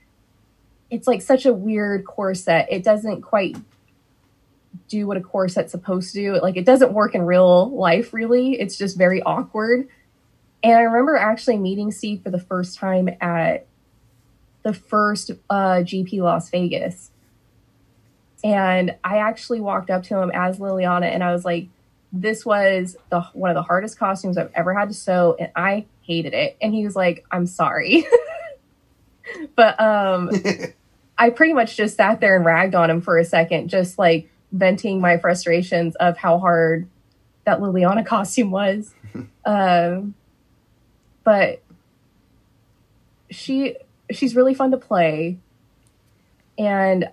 it's 0.89 1.07
like 1.07 1.21
such 1.21 1.45
a 1.45 1.53
weird 1.53 2.05
corset. 2.05 2.67
It 2.69 2.83
doesn't 2.83 3.21
quite 3.21 3.57
do 4.87 5.05
what 5.05 5.17
a 5.17 5.21
corset's 5.21 5.71
supposed 5.71 6.13
to 6.13 6.21
do. 6.21 6.41
Like 6.41 6.55
it 6.55 6.65
doesn't 6.65 6.93
work 6.93 7.15
in 7.15 7.23
real 7.23 7.69
life 7.69 8.13
really. 8.13 8.53
It's 8.53 8.77
just 8.77 8.97
very 8.97 9.21
awkward. 9.21 9.87
And 10.63 10.73
I 10.73 10.81
remember 10.81 11.17
actually 11.17 11.57
meeting 11.57 11.91
Steve 11.91 12.21
for 12.23 12.29
the 12.29 12.39
first 12.39 12.77
time 12.77 13.09
at 13.19 13.65
the 14.63 14.73
first 14.73 15.31
uh, 15.49 15.81
GP 15.83 16.21
Las 16.21 16.49
Vegas. 16.49 17.11
And 18.43 18.95
I 19.03 19.17
actually 19.17 19.59
walked 19.59 19.89
up 19.89 20.03
to 20.03 20.17
him 20.17 20.31
as 20.33 20.59
Liliana 20.59 21.05
and 21.05 21.23
I 21.23 21.33
was 21.33 21.43
like, 21.43 21.67
this 22.11 22.45
was 22.45 22.97
the 23.09 23.21
one 23.33 23.49
of 23.49 23.55
the 23.55 23.61
hardest 23.61 23.97
costumes 23.97 24.37
I've 24.37 24.51
ever 24.53 24.73
had 24.73 24.89
to 24.89 24.93
sew, 24.93 25.35
and 25.39 25.51
I 25.55 25.85
hated 26.01 26.33
it. 26.33 26.57
And 26.61 26.73
he 26.73 26.83
was 26.83 26.95
like, 26.95 27.25
"I'm 27.31 27.47
sorry," 27.47 28.05
but 29.55 29.79
um, 29.79 30.29
I 31.17 31.29
pretty 31.29 31.53
much 31.53 31.77
just 31.77 31.95
sat 31.97 32.19
there 32.19 32.35
and 32.35 32.45
ragged 32.45 32.75
on 32.75 32.89
him 32.89 33.01
for 33.01 33.17
a 33.17 33.23
second, 33.25 33.69
just 33.69 33.97
like 33.97 34.29
venting 34.51 34.99
my 34.99 35.17
frustrations 35.17 35.95
of 35.95 36.17
how 36.17 36.39
hard 36.39 36.87
that 37.45 37.59
Liliana 37.59 38.05
costume 38.05 38.51
was. 38.51 38.93
um, 39.45 40.13
but 41.23 41.61
she 43.29 43.77
she's 44.11 44.35
really 44.35 44.53
fun 44.53 44.71
to 44.71 44.77
play, 44.77 45.37
and 46.57 47.09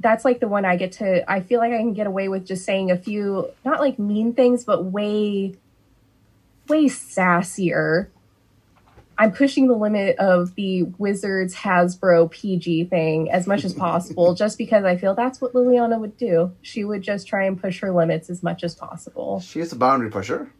that's 0.00 0.24
like 0.24 0.40
the 0.40 0.48
one 0.48 0.64
I 0.64 0.76
get 0.76 0.92
to 0.92 1.30
I 1.30 1.40
feel 1.40 1.60
like 1.60 1.72
I 1.72 1.78
can 1.78 1.92
get 1.92 2.06
away 2.06 2.28
with 2.28 2.46
just 2.46 2.64
saying 2.64 2.90
a 2.90 2.96
few 2.96 3.50
not 3.64 3.80
like 3.80 3.98
mean 3.98 4.32
things 4.32 4.64
but 4.64 4.84
way 4.84 5.54
way 6.68 6.86
sassier. 6.86 8.08
I'm 9.18 9.32
pushing 9.32 9.68
the 9.68 9.74
limit 9.74 10.16
of 10.16 10.54
the 10.54 10.84
Wizards 10.96 11.54
Hasbro 11.54 12.30
PG 12.30 12.84
thing 12.86 13.30
as 13.30 13.46
much 13.46 13.64
as 13.64 13.74
possible 13.74 14.34
just 14.42 14.56
because 14.56 14.84
I 14.84 14.96
feel 14.96 15.14
that's 15.14 15.42
what 15.42 15.52
Liliana 15.52 16.00
would 16.00 16.16
do. 16.16 16.52
She 16.62 16.84
would 16.84 17.02
just 17.02 17.28
try 17.28 17.44
and 17.44 17.60
push 17.60 17.80
her 17.80 17.92
limits 17.92 18.30
as 18.30 18.42
much 18.42 18.64
as 18.64 18.74
possible. 18.74 19.40
She 19.40 19.60
is 19.60 19.72
a 19.72 19.76
boundary 19.76 20.10
pusher. 20.10 20.50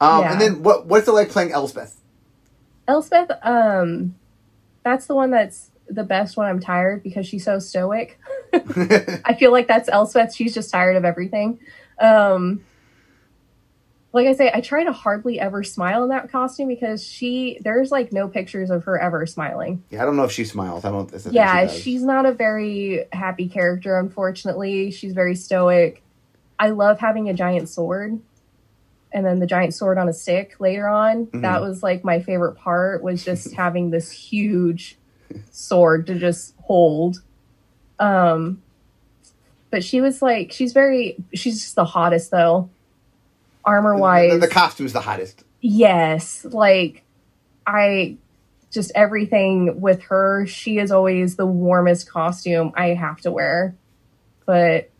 Um, 0.00 0.22
Yeah. 0.22 0.32
And 0.32 0.40
then 0.40 0.62
what? 0.62 0.86
What's 0.86 1.06
it 1.06 1.12
like 1.12 1.28
playing 1.28 1.52
Elspeth? 1.52 1.96
Elspeth, 2.86 3.30
um 3.42 4.14
that's 4.82 5.04
the 5.04 5.14
one 5.14 5.30
that's 5.30 5.70
the 5.90 6.04
best 6.04 6.38
when 6.38 6.46
I'm 6.46 6.60
tired 6.60 7.02
because 7.02 7.26
she's 7.26 7.44
so 7.44 7.58
stoic. 7.58 8.18
I 9.24 9.34
feel 9.38 9.52
like 9.52 9.66
that's 9.68 9.88
Elspeth. 9.88 10.34
She's 10.34 10.54
just 10.54 10.70
tired 10.70 10.96
of 10.96 11.04
everything. 11.04 11.58
Um, 11.98 12.64
like 14.12 14.26
I 14.26 14.32
say, 14.34 14.50
I 14.52 14.60
try 14.62 14.84
to 14.84 14.92
hardly 14.92 15.38
ever 15.38 15.62
smile 15.62 16.02
in 16.02 16.08
that 16.08 16.32
costume 16.32 16.68
because 16.68 17.06
she 17.06 17.58
there's 17.62 17.90
like 17.90 18.10
no 18.12 18.26
pictures 18.26 18.70
of 18.70 18.84
her 18.84 18.98
ever 18.98 19.26
smiling. 19.26 19.84
yeah, 19.90 20.02
I 20.02 20.06
don't 20.06 20.16
know 20.16 20.24
if 20.24 20.32
she 20.32 20.44
smiles. 20.44 20.84
I 20.84 20.90
don't. 20.90 21.12
Yeah, 21.30 21.66
she 21.66 21.80
she's 21.80 22.02
not 22.02 22.24
a 22.24 22.32
very 22.32 23.04
happy 23.12 23.48
character. 23.48 23.98
Unfortunately, 23.98 24.90
she's 24.90 25.12
very 25.12 25.34
stoic. 25.34 26.02
I 26.58 26.70
love 26.70 26.98
having 26.98 27.28
a 27.28 27.34
giant 27.34 27.68
sword, 27.68 28.18
and 29.12 29.26
then 29.26 29.40
the 29.40 29.46
giant 29.46 29.74
sword 29.74 29.98
on 29.98 30.08
a 30.08 30.12
stick 30.14 30.56
later 30.58 30.88
on. 30.88 31.26
Mhm. 31.26 31.42
That 31.42 31.60
was 31.60 31.82
like 31.82 32.02
my 32.02 32.20
favorite 32.20 32.54
part 32.54 33.02
was 33.02 33.22
just 33.22 33.52
having 33.56 33.90
this 33.90 34.10
huge 34.10 34.96
sword 35.50 36.06
to 36.06 36.18
just 36.18 36.54
hold. 36.62 37.20
Um, 37.98 38.62
but 39.70 39.84
she 39.84 40.00
was 40.00 40.22
like, 40.22 40.52
she's 40.52 40.72
very, 40.72 41.16
she's 41.34 41.60
just 41.60 41.74
the 41.74 41.84
hottest 41.84 42.30
though, 42.30 42.70
armor 43.64 43.94
The- 43.96 44.00
wise. 44.00 44.32
The, 44.32 44.38
the 44.38 44.48
costume's 44.48 44.92
the 44.92 45.00
hottest. 45.00 45.44
Yes, 45.60 46.44
like 46.44 47.02
I 47.66 48.16
just 48.70 48.92
everything 48.94 49.80
with 49.80 50.02
her, 50.04 50.46
she 50.46 50.78
is 50.78 50.90
always 50.90 51.36
the 51.36 51.46
warmest 51.46 52.08
costume 52.08 52.72
I 52.76 52.88
have 52.88 53.20
to 53.22 53.30
wear. 53.30 53.74
But 54.46 54.90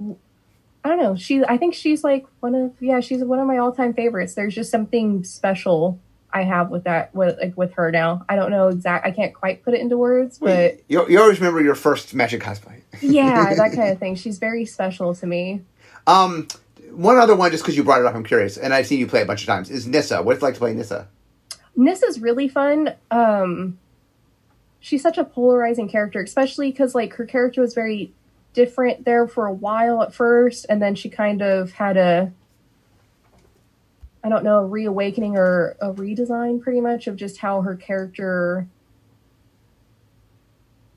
I 0.00 0.88
don't 0.88 0.98
know, 1.02 1.16
she 1.16 1.42
I 1.44 1.58
think 1.58 1.74
she's 1.74 2.04
like 2.04 2.26
one 2.40 2.54
of 2.54 2.72
yeah, 2.80 3.00
she's 3.00 3.22
one 3.24 3.38
of 3.40 3.46
my 3.46 3.58
all-time 3.58 3.92
favorites. 3.92 4.34
There's 4.34 4.54
just 4.54 4.70
something 4.70 5.24
special 5.24 5.98
I 6.32 6.42
have 6.42 6.70
with 6.70 6.84
that 6.84 7.14
with 7.14 7.38
like 7.38 7.56
with 7.56 7.72
her 7.74 7.90
now. 7.90 8.24
I 8.28 8.36
don't 8.36 8.50
know 8.50 8.68
exact 8.68 9.06
I 9.06 9.10
can't 9.10 9.34
quite 9.34 9.64
put 9.64 9.74
it 9.74 9.80
into 9.80 9.96
words, 9.96 10.38
but 10.38 10.80
you, 10.88 11.08
you 11.08 11.20
always 11.20 11.40
remember 11.40 11.62
your 11.62 11.74
first 11.74 12.14
magic 12.14 12.42
cosplay. 12.42 12.82
yeah, 13.00 13.54
that 13.54 13.72
kind 13.72 13.90
of 13.90 13.98
thing. 13.98 14.14
She's 14.14 14.38
very 14.38 14.64
special 14.64 15.14
to 15.14 15.26
me. 15.26 15.62
Um, 16.06 16.48
one 16.90 17.16
other 17.16 17.34
one, 17.34 17.50
just 17.50 17.62
because 17.62 17.76
you 17.76 17.84
brought 17.84 18.00
it 18.00 18.06
up, 18.06 18.14
I'm 18.14 18.24
curious, 18.24 18.56
and 18.56 18.74
I've 18.74 18.86
seen 18.86 18.98
you 18.98 19.06
play 19.06 19.22
a 19.22 19.26
bunch 19.26 19.42
of 19.42 19.46
times. 19.46 19.70
Is 19.70 19.86
Nissa? 19.86 20.22
What's 20.22 20.38
it 20.38 20.42
like 20.42 20.54
to 20.54 20.60
play 20.60 20.74
Nissa? 20.74 21.08
Nissa's 21.76 22.20
really 22.20 22.48
fun. 22.48 22.94
Um, 23.10 23.78
she's 24.80 25.02
such 25.02 25.18
a 25.18 25.24
polarizing 25.24 25.88
character, 25.88 26.20
especially 26.20 26.70
because 26.70 26.94
like 26.94 27.14
her 27.14 27.24
character 27.24 27.60
was 27.60 27.74
very 27.74 28.12
different 28.52 29.04
there 29.04 29.28
for 29.28 29.46
a 29.46 29.52
while 29.52 30.02
at 30.02 30.12
first, 30.12 30.66
and 30.68 30.82
then 30.82 30.94
she 30.94 31.08
kind 31.08 31.42
of 31.42 31.72
had 31.72 31.96
a, 31.96 32.32
I 34.24 34.28
don't 34.28 34.44
know, 34.44 34.58
a 34.58 34.66
reawakening 34.66 35.36
or 35.36 35.76
a 35.80 35.92
redesign, 35.92 36.60
pretty 36.60 36.80
much 36.80 37.06
of 37.06 37.16
just 37.16 37.38
how 37.38 37.60
her 37.62 37.76
character 37.76 38.66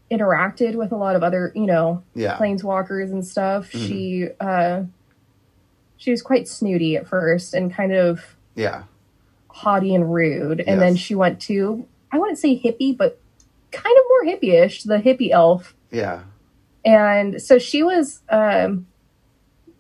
interacted 0.10 0.76
with 0.76 0.92
a 0.92 0.96
lot 0.98 1.16
of 1.16 1.24
other, 1.24 1.52
you 1.56 1.66
know, 1.66 2.04
Yeah. 2.16 2.38
planeswalkers 2.38 3.12
and 3.12 3.26
stuff. 3.26 3.72
Mhm. 3.72 3.88
She 3.88 4.28
uh, 4.40 4.84
she 5.98 6.10
was 6.12 6.22
quite 6.24 6.48
snooty 6.48 6.98
at 6.98 7.08
first 7.08 7.54
and 7.54 7.72
kind 7.72 7.94
of 7.94 8.36
Yeah. 8.56 8.84
haughty 9.50 9.94
and 9.94 10.12
rude. 10.12 10.60
And 10.62 10.82
then 10.82 10.96
she 10.96 11.14
went 11.14 11.40
to, 11.42 11.86
I 12.12 12.18
wouldn't 12.18 12.40
say 12.40 12.60
hippie, 12.60 12.98
but 12.98 13.20
kind 13.72 13.96
of 13.96 14.04
more 14.10 14.34
hippie-ish, 14.34 14.84
the 14.84 14.98
hippie 14.98 15.30
elf. 15.32 15.76
Yeah. 15.92 16.22
and 16.84 17.40
so 17.40 17.60
she 17.60 17.84
was 17.84 18.22
um, 18.30 18.88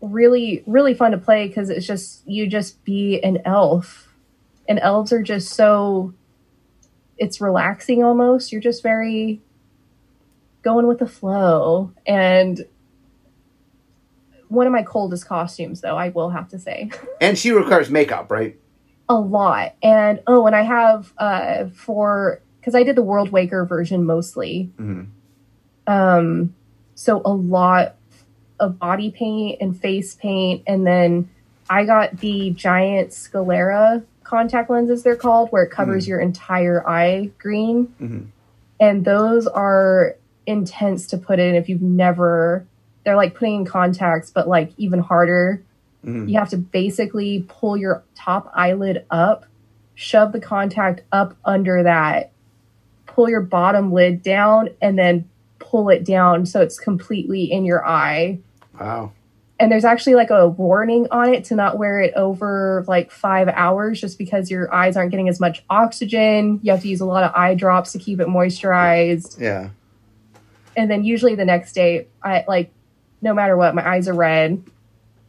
really 0.01 0.63
really 0.65 0.93
fun 0.93 1.11
to 1.11 1.17
play 1.17 1.47
because 1.47 1.69
it's 1.69 1.85
just 1.85 2.27
you 2.27 2.47
just 2.47 2.83
be 2.83 3.19
an 3.21 3.39
elf, 3.45 4.13
and 4.67 4.79
elves 4.79 5.11
are 5.13 5.21
just 5.23 5.53
so 5.53 6.13
it's 7.17 7.39
relaxing 7.39 8.03
almost. 8.03 8.51
You're 8.51 8.61
just 8.61 8.81
very 8.83 9.41
going 10.63 10.85
with 10.87 10.99
the 10.99 11.07
flow 11.07 11.91
and 12.05 12.65
one 14.47 14.67
of 14.67 14.73
my 14.73 14.83
coldest 14.83 15.25
costumes 15.27 15.81
though 15.81 15.97
i 15.97 16.09
will 16.09 16.29
have 16.29 16.47
to 16.49 16.59
say 16.59 16.89
And 17.21 17.35
she 17.37 17.51
requires 17.51 17.89
makeup, 17.89 18.29
right? 18.29 18.59
a 19.09 19.15
lot 19.15 19.73
and 19.81 20.21
oh 20.27 20.45
and 20.45 20.55
i 20.55 20.61
have 20.61 21.13
uh 21.17 21.65
for 21.73 22.41
because 22.59 22.75
i 22.75 22.83
did 22.83 22.95
the 22.95 23.03
Worldwaker 23.03 23.67
version 23.67 24.05
mostly 24.05 24.69
Mhm. 24.79 25.07
um 25.87 26.53
so 26.93 27.21
a 27.25 27.33
lot 27.33 27.95
of 28.61 28.79
body 28.79 29.11
paint 29.11 29.57
and 29.59 29.77
face 29.79 30.15
paint 30.15 30.63
and 30.67 30.87
then 30.87 31.27
i 31.69 31.83
got 31.83 32.17
the 32.19 32.51
giant 32.51 33.11
sclera 33.11 34.01
contact 34.23 34.69
lenses 34.69 35.03
they're 35.03 35.15
called 35.17 35.49
where 35.49 35.63
it 35.63 35.71
covers 35.71 36.07
your 36.07 36.19
entire 36.19 36.87
eye 36.87 37.29
green 37.39 37.93
Mhm. 37.99 38.25
and 38.79 39.03
those 39.03 39.47
are 39.47 40.15
intense 40.45 41.07
to 41.07 41.17
put 41.17 41.39
in 41.39 41.55
if 41.55 41.67
you've 41.67 41.81
never 41.81 42.65
they're 43.03 43.15
like 43.15 43.33
putting 43.35 43.55
in 43.61 43.65
contacts 43.65 44.29
but 44.31 44.47
like 44.47 44.71
even 44.77 44.99
harder 44.99 45.61
Mhm. 46.05 46.29
you 46.29 46.37
have 46.39 46.49
to 46.49 46.57
basically 46.57 47.45
pull 47.47 47.75
your 47.75 48.03
top 48.15 48.51
eyelid 48.55 49.05
up 49.11 49.45
shove 49.95 50.31
the 50.31 50.39
contact 50.39 51.01
up 51.11 51.35
under 51.43 51.83
that 51.83 52.31
pull 53.05 53.29
your 53.29 53.41
bottom 53.41 53.91
lid 53.91 54.23
down 54.23 54.69
and 54.81 54.97
then 54.97 55.27
pull 55.59 55.89
it 55.89 56.03
down 56.05 56.45
so 56.45 56.61
it's 56.61 56.79
completely 56.79 57.43
in 57.51 57.65
your 57.65 57.85
eye 57.85 58.39
Wow. 58.81 59.11
and 59.59 59.71
there's 59.71 59.85
actually 59.85 60.15
like 60.15 60.29
a 60.31 60.47
warning 60.47 61.07
on 61.11 61.33
it 61.33 61.45
to 61.45 61.55
not 61.55 61.77
wear 61.77 62.01
it 62.01 62.13
over 62.15 62.83
like 62.87 63.11
five 63.11 63.47
hours 63.47 64.01
just 64.01 64.17
because 64.17 64.49
your 64.49 64.73
eyes 64.73 64.97
aren't 64.97 65.11
getting 65.11 65.29
as 65.29 65.39
much 65.39 65.63
oxygen 65.69 66.59
you 66.63 66.71
have 66.71 66.81
to 66.81 66.87
use 66.87 67.01
a 67.01 67.05
lot 67.05 67.23
of 67.23 67.31
eye 67.35 67.53
drops 67.55 67.91
to 67.91 67.99
keep 67.99 68.19
it 68.19 68.27
moisturized 68.27 69.39
Yeah. 69.39 69.69
and 70.75 70.89
then 70.89 71.03
usually 71.03 71.35
the 71.35 71.45
next 71.45 71.73
day 71.73 72.07
i 72.23 72.43
like 72.47 72.71
no 73.21 73.33
matter 73.33 73.55
what 73.55 73.75
my 73.75 73.87
eyes 73.87 74.07
are 74.07 74.13
red 74.13 74.63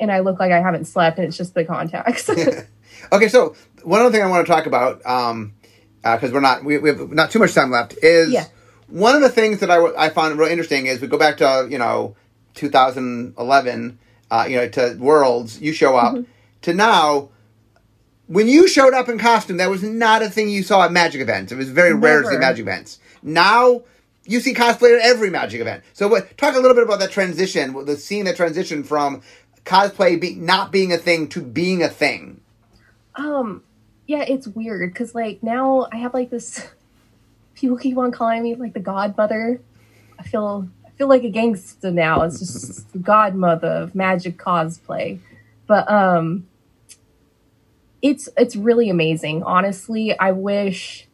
and 0.01 0.11
i 0.11 0.21
look 0.21 0.41
like 0.41 0.51
i 0.53 0.61
haven't 0.61 0.87
slept 0.87 1.19
and 1.19 1.29
it's 1.29 1.37
just 1.37 1.55
the 1.55 1.65
contacts 1.65 2.29
Okay, 3.13 3.27
so 3.29 3.57
one 3.83 4.01
other 4.01 4.13
thing 4.13 4.23
I 4.23 4.29
want 4.29 4.47
to 4.47 4.53
talk 4.53 4.67
about, 4.67 5.05
um, 5.05 5.55
because 6.03 6.31
we're 6.31 6.41
not 6.41 6.63
we, 6.63 6.79
we 6.79 6.91
have 6.91 7.11
not 7.11 7.31
too 7.33 7.41
much 7.41 7.53
time 7.53 7.71
left, 7.73 7.95
is 8.01 8.31
Yeah. 8.31 8.45
one 8.87 9.17
of 9.17 9.23
the 9.23 9.29
things 9.29 9.59
that 9.59 9.71
I, 9.73 9.85
I 9.97 10.09
found 10.11 10.39
real 10.39 10.49
interesting 10.49 10.87
is 10.87 11.01
we 11.01 11.09
go 11.09 11.19
back 11.19 11.39
to 11.39 11.67
you 11.69 11.79
know 11.79 12.15
2011, 12.55 13.99
uh, 14.31 14.47
you 14.49 14.57
know 14.57 14.69
to 14.69 14.97
Worlds, 14.99 15.61
you 15.61 15.73
show 15.73 15.97
up 15.97 16.17
to 16.63 16.75
now. 16.75 17.31
When 18.29 18.49
you 18.49 18.67
showed 18.67 18.95
up 18.95 19.09
in 19.11 19.19
costume, 19.19 19.59
that 19.59 19.69
was 19.69 19.83
not 19.83 20.23
a 20.23 20.31
thing 20.31 20.49
you 20.49 20.63
saw 20.63 20.85
at 20.85 20.93
Magic 20.93 21.21
events. 21.21 21.53
It 21.53 21.57
was 21.57 21.69
very 21.69 21.93
rare 21.93 22.23
to 22.23 22.29
see 22.29 22.39
Magic 22.39 22.63
events. 22.63 22.99
Now 23.23 23.83
you 24.25 24.41
see 24.41 24.55
cosplay 24.55 24.97
at 24.99 25.05
every 25.05 25.29
Magic 25.29 25.61
event. 25.61 25.83
So, 25.93 26.09
what, 26.09 26.39
talk 26.39 26.55
a 26.55 26.59
little 26.59 26.75
bit 26.75 26.85
about 26.85 27.01
that 27.01 27.11
transition, 27.11 27.85
the 27.85 27.97
seeing 27.97 28.25
that 28.25 28.37
transition 28.37 28.85
from 28.85 29.23
cosplay 29.65 30.21
be, 30.21 30.35
not 30.35 30.73
being 30.73 30.93
a 30.93 30.99
thing 30.99 31.29
to 31.29 31.41
being 31.43 31.83
a 31.83 31.89
thing. 31.89 32.41
um 33.17 33.63
yeah 34.07 34.25
it's 34.27 34.47
weird 34.49 34.93
because 34.93 35.15
like 35.15 35.43
now 35.43 35.87
i 35.93 35.97
have 35.97 36.15
like 36.15 36.31
this 36.31 36.67
people 37.55 37.77
keep 37.77 37.97
on 37.99 38.11
calling 38.11 38.43
me 38.43 38.55
like 38.55 38.73
the 38.73 38.81
godmother 38.81 39.61
i 40.19 40.23
feel 40.23 40.69
feel 41.03 41.09
like 41.09 41.25
a 41.25 41.31
gangster 41.31 41.91
now. 41.91 42.23
It's 42.23 42.39
just 42.39 42.93
the 42.93 43.01
godmother 43.01 43.67
of 43.67 43.95
magic 43.97 44.39
cosplay. 44.39 45.19
But 45.67 45.91
um 45.91 46.47
it's 48.01 48.29
it's 48.37 48.55
really 48.55 48.89
amazing. 48.89 49.43
Honestly 49.43 50.17
i 50.17 50.31
wish 50.31 51.09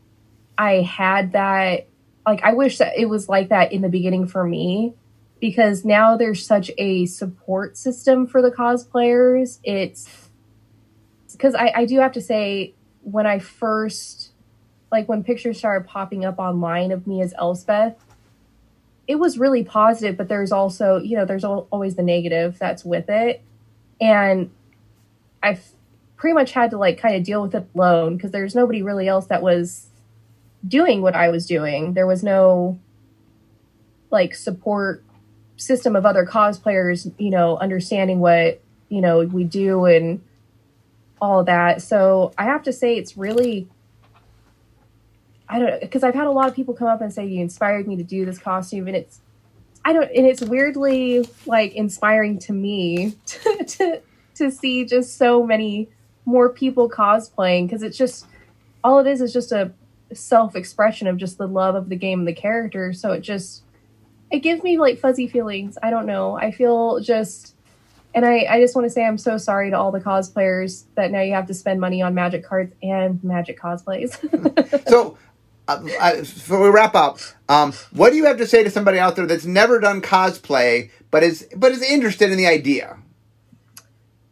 i 0.59 0.75
had 0.83 1.33
that 1.33 1.87
like 2.27 2.43
i 2.43 2.53
wish 2.53 2.77
that 2.79 2.99
it 2.99 3.07
was 3.07 3.31
like 3.31 3.49
that 3.49 3.73
in 3.73 3.81
the 3.81 3.89
beginning 3.89 4.27
for 4.27 4.45
me 4.45 4.93
because 5.41 5.87
now 5.87 6.19
there's 6.19 6.45
such 6.45 6.71
a 6.77 7.07
support 7.07 7.77
system 7.77 8.27
for 8.27 8.43
the 8.43 8.51
cosplayers. 8.51 9.59
It's 9.63 10.29
because 11.33 11.55
I, 11.55 11.73
I 11.77 11.85
do 11.87 11.99
have 12.01 12.13
to 12.13 12.21
say 12.21 12.75
when 13.03 13.27
i 13.27 13.39
first 13.39 14.33
like 14.93 15.09
when 15.09 15.25
pictures 15.25 15.57
started 15.57 15.89
popping 15.89 16.27
up 16.27 16.39
online 16.39 16.93
of 16.93 17.07
me 17.07 17.23
as 17.23 17.33
elspeth 17.39 17.95
it 19.09 19.19
was 19.19 19.39
really 19.39 19.65
positive 19.65 20.17
but 20.17 20.29
there's 20.29 20.53
also 20.53 20.99
you 20.99 21.17
know 21.17 21.25
there's 21.25 21.43
always 21.45 21.97
the 21.97 22.03
negative 22.03 22.59
that's 22.59 22.85
with 22.85 23.09
it. 23.09 23.43
And 24.01 24.51
i 25.43 25.59
pretty 26.17 26.35
much 26.35 26.53
had 26.53 26.71
to 26.71 26.79
like 26.79 26.99
kind 26.99 27.17
of 27.17 27.25
deal 27.25 27.43
with 27.43 27.55
it 27.55 27.67
alone 27.75 28.17
because 28.17 28.31
there's 28.31 28.55
nobody 28.55 28.83
really 28.83 29.09
else 29.09 29.27
that 29.27 29.43
was 29.43 29.89
doing 30.67 31.01
what 31.03 31.17
i 31.17 31.29
was 31.31 31.47
doing. 31.47 31.95
There 31.95 32.07
was 32.07 32.23
no 32.23 32.79
like 34.11 34.35
support 34.35 35.03
system 35.57 35.97
of 35.97 36.07
other 36.07 36.25
cosplayers 36.25 37.13
you 37.19 37.31
know 37.31 37.57
understanding 37.57 38.21
what 38.21 38.61
you 38.89 39.01
know 39.01 39.21
we 39.21 39.43
do 39.43 39.87
and 39.87 40.23
all 41.21 41.43
that. 41.45 41.81
So 41.81 42.33
i 42.37 42.45
have 42.45 42.63
to 42.65 42.73
say 42.73 42.97
it's 42.97 43.17
really 43.17 43.69
i 45.49 45.59
don't 45.59 45.71
know, 45.71 45.79
because 45.81 46.03
i've 46.03 46.15
had 46.15 46.27
a 46.27 46.31
lot 46.31 46.49
of 46.49 46.55
people 46.55 46.75
come 46.75 46.89
up 46.89 47.01
and 47.01 47.13
say 47.13 47.27
you 47.27 47.41
inspired 47.41 47.87
me 47.87 47.97
to 47.97 48.03
do 48.03 48.25
this 48.25 48.39
costume 48.39 48.87
and 48.87 48.97
it's 48.97 49.21
i 49.85 49.93
don't 49.93 50.11
and 50.15 50.27
it's 50.27 50.43
weirdly 50.43 51.29
like 51.47 51.73
inspiring 51.75 52.39
to 52.39 52.53
me 52.53 53.15
to 53.27 53.65
to, 53.65 54.03
to 54.35 54.51
see 54.51 54.85
just 54.85 55.17
so 55.17 55.45
many 55.45 55.89
more 56.25 56.51
people 56.51 56.91
cosplaying 56.91 57.67
because 57.67 57.83
it's 57.83 57.97
just 57.97 58.27
all 58.85 58.99
it 58.99 59.07
is 59.07 59.21
is 59.21 59.33
just 59.33 59.51
a 59.51 59.73
self-expression 60.13 61.07
of 61.07 61.17
just 61.17 61.39
the 61.39 61.47
love 61.47 61.75
of 61.75 61.89
the 61.89 61.97
game 61.97 62.21
and 62.21 62.29
the 62.29 62.35
character. 62.35 62.93
So 62.93 63.13
it 63.13 63.21
just 63.21 63.63
it 64.31 64.41
gives 64.41 64.63
me 64.63 64.79
like 64.79 64.99
fuzzy 64.99 65.27
feelings. 65.27 65.79
I 65.83 65.91
don't 65.91 66.07
know. 66.07 66.37
I 66.37 66.51
feel 66.51 67.01
just 67.01 67.55
and 68.15 68.25
I, 68.25 68.47
I 68.49 68.61
just 68.61 68.75
want 68.75 68.87
to 68.87 68.91
say 68.91 69.05
I'm 69.05 69.19
so 69.19 69.37
sorry 69.37 69.71
to 69.71 69.79
all 69.79 69.93
the 69.93 70.01
cosplayers 70.01 70.85
that 70.95 71.11
now 71.11 71.21
you 71.21 71.35
have 71.35 71.47
to 71.47 71.55
spend 71.55 71.81
money 71.81 72.03
on 72.03 72.15
magic 72.15 72.45
cards 72.45 72.75
and 72.83 73.23
magic 73.23 73.61
cosplays. 73.61 74.17
So, 74.89 75.19
uh, 75.69 75.81
uh, 76.01 76.17
before 76.17 76.63
we 76.63 76.69
wrap 76.71 76.95
up, 76.95 77.19
um, 77.49 77.73
what 77.93 78.11
do 78.11 78.17
you 78.17 78.25
have 78.25 78.39
to 78.39 78.47
say 78.47 78.65
to 78.65 78.71
somebody 78.71 78.99
out 78.99 79.17
there 79.17 79.27
that's 79.27 79.45
never 79.45 79.79
done 79.79 80.03
cosplay 80.03 80.91
but 81.11 81.23
is 81.23 81.49
but 81.57 81.73
is 81.73 81.83
interested 81.83 82.31
in 82.31 82.37
the 82.39 82.47
idea? 82.47 82.99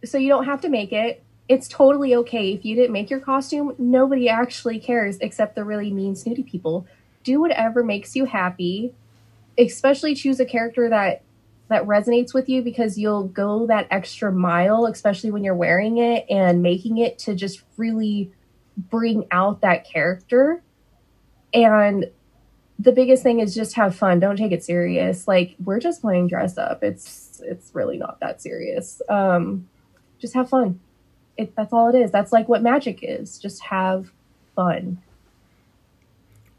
so 0.06 0.18
you 0.18 0.28
don't 0.28 0.44
have 0.44 0.60
to 0.62 0.68
make 0.68 0.92
it. 0.92 1.22
It's 1.48 1.68
totally 1.68 2.14
okay 2.16 2.52
if 2.52 2.64
you 2.64 2.74
didn't 2.74 2.92
make 2.92 3.10
your 3.10 3.20
costume. 3.20 3.74
Nobody 3.78 4.28
actually 4.28 4.80
cares 4.80 5.18
except 5.18 5.54
the 5.54 5.64
really 5.64 5.92
mean, 5.92 6.16
snooty 6.16 6.42
people. 6.42 6.86
Do 7.24 7.40
whatever 7.40 7.84
makes 7.84 8.16
you 8.16 8.24
happy. 8.24 8.92
Especially 9.58 10.14
choose 10.14 10.40
a 10.40 10.44
character 10.44 10.88
that 10.88 11.22
that 11.68 11.84
resonates 11.84 12.32
with 12.32 12.48
you 12.48 12.62
because 12.62 12.96
you'll 12.96 13.26
go 13.26 13.66
that 13.66 13.88
extra 13.90 14.30
mile, 14.30 14.86
especially 14.86 15.32
when 15.32 15.42
you're 15.42 15.54
wearing 15.54 15.98
it 15.98 16.24
and 16.30 16.62
making 16.62 16.98
it 16.98 17.18
to 17.18 17.34
just 17.34 17.62
really 17.76 18.30
bring 18.76 19.26
out 19.30 19.62
that 19.62 19.84
character. 19.84 20.62
And 21.56 22.10
the 22.78 22.92
biggest 22.92 23.22
thing 23.22 23.40
is 23.40 23.54
just 23.54 23.74
have 23.74 23.96
fun. 23.96 24.20
Don't 24.20 24.36
take 24.36 24.52
it 24.52 24.62
serious. 24.62 25.26
Like 25.26 25.54
we're 25.64 25.80
just 25.80 26.02
playing 26.02 26.28
dress 26.28 26.58
up. 26.58 26.82
It's 26.82 27.40
it's 27.44 27.70
really 27.74 27.96
not 27.96 28.20
that 28.20 28.42
serious. 28.42 29.00
Um 29.08 29.68
just 30.18 30.34
have 30.34 30.48
fun. 30.48 30.80
It, 31.36 31.54
that's 31.54 31.72
all 31.72 31.88
it 31.94 31.98
is. 31.98 32.10
That's 32.10 32.32
like 32.32 32.48
what 32.48 32.62
magic 32.62 33.00
is. 33.02 33.38
Just 33.38 33.62
have 33.64 34.10
fun. 34.54 34.98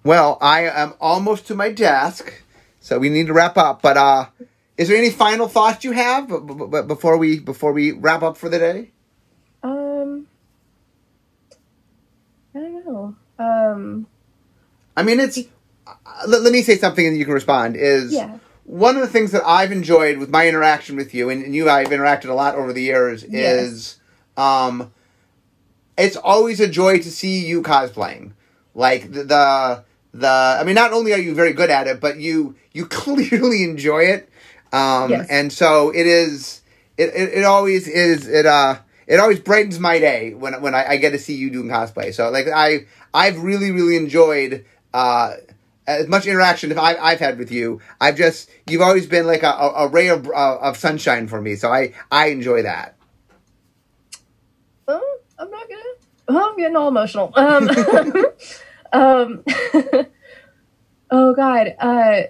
Well, 0.04 0.38
I 0.40 0.62
am 0.70 0.94
almost 1.02 1.48
to 1.48 1.56
my 1.56 1.72
desk, 1.72 2.44
so 2.80 3.00
we 3.00 3.10
need 3.10 3.28
to 3.28 3.34
wrap 3.34 3.58
up. 3.58 3.82
But 3.82 3.98
uh, 3.98 4.28
is 4.78 4.88
there 4.88 4.98
any 4.98 5.10
final 5.10 5.48
thoughts 5.48 5.84
you 5.84 5.92
have 5.92 6.30
b- 6.30 6.40
b- 6.40 6.82
before 6.88 7.18
we 7.18 7.40
before 7.40 7.74
we 7.74 7.92
wrap 7.92 8.24
up 8.24 8.38
for 8.38 8.48
the 8.48 8.60
day? 8.60 8.92
Um, 9.64 10.28
I 12.56 12.60
don't 12.60 12.86
know. 12.86 13.16
Um, 13.40 14.08
I 14.98 15.04
mean, 15.04 15.20
it's. 15.22 15.38
Uh, 15.86 15.94
let, 16.28 16.42
let 16.42 16.52
me 16.52 16.62
say 16.64 16.76
something, 16.78 17.06
and 17.06 17.18
you 17.18 17.24
can 17.24 17.34
respond. 17.34 17.78
Is 17.78 18.12
yeah. 18.12 18.40
one 18.66 18.96
of 18.96 19.02
the 19.02 19.08
things 19.08 19.32
that 19.32 19.44
I've 19.46 19.72
enjoyed 19.72 20.18
with 20.18 20.30
my 20.30 20.48
interaction 20.50 20.96
with 20.98 21.14
you, 21.14 21.30
and, 21.30 21.46
and 21.46 21.56
you, 21.56 21.70
I've 21.70 21.88
interacted 21.88 22.30
a 22.30 22.34
lot 22.34 22.56
over 22.56 22.74
the 22.74 22.82
years, 22.82 23.24
Yes. 23.30 23.62
is 23.62 24.00
um, 24.36 24.92
it's 25.98 26.18
always 26.18 26.60
a 26.60 26.68
joy 26.68 26.98
to 26.98 27.10
see 27.12 27.46
you 27.46 27.62
cosplaying. 27.62 28.34
Like 28.74 29.12
the, 29.12 29.24
the 29.24 29.84
the, 30.14 30.58
I 30.60 30.64
mean, 30.64 30.76
not 30.76 30.94
only 30.94 31.14
are 31.14 31.18
you 31.20 31.34
very 31.36 31.54
good 31.54 31.70
at 31.70 31.88
it, 31.88 32.02
but 32.02 32.18
you 32.18 32.56
you 32.74 32.86
clearly 33.02 33.64
enjoy 33.64 34.02
it, 34.04 34.30
um, 34.74 35.12
Yes. 35.12 35.28
and 35.30 35.54
so 35.54 35.92
it 35.92 36.06
is. 36.08 36.62
It, 36.98 37.10
it, 37.16 37.38
it 37.40 37.44
always 37.44 37.88
is. 37.88 38.28
It 38.28 38.46
uh. 38.46 38.80
It 39.06 39.22
always 39.22 39.40
brightens 39.40 39.80
my 39.80 40.00
day 40.00 40.34
when 40.34 40.62
when 40.62 40.76
I, 40.76 40.86
I 40.86 40.98
get 40.98 41.12
to 41.12 41.18
see 41.18 41.34
you 41.36 41.50
doing 41.50 41.70
cosplay. 41.70 42.14
So 42.14 42.30
like 42.30 42.48
I 42.54 42.88
I've 43.14 43.42
really 43.42 43.72
really 43.72 43.96
enjoyed 43.96 44.66
uh, 44.98 45.38
as 45.86 46.08
much 46.08 46.26
interaction 46.26 46.72
as 46.72 46.78
I've, 46.78 46.98
I've 47.00 47.20
had 47.20 47.38
with 47.38 47.52
you. 47.52 47.82
I've 48.02 48.18
just 48.18 48.50
you've 48.66 48.82
always 48.82 49.06
been 49.06 49.28
like 49.28 49.44
a, 49.44 49.48
a, 49.48 49.88
ray 49.88 50.08
of 50.08 50.28
uh, 50.28 50.58
of 50.58 50.76
sunshine 50.76 51.28
for 51.28 51.40
me. 51.40 51.56
So 51.56 51.72
I 51.72 51.94
I 52.12 52.30
enjoy 52.30 52.64
that. 52.64 52.96
Um, 54.88 55.00
I'm 55.38 55.52
not 55.52 55.70
gonna. 55.70 55.82
Oh, 56.30 56.50
I'm 56.50 56.58
getting 56.58 56.76
all 56.76 56.88
emotional. 56.88 57.32
Um, 57.36 57.70
um, 58.92 59.44
oh 61.12 61.36
God. 61.36 61.76
Uh, 61.80 62.22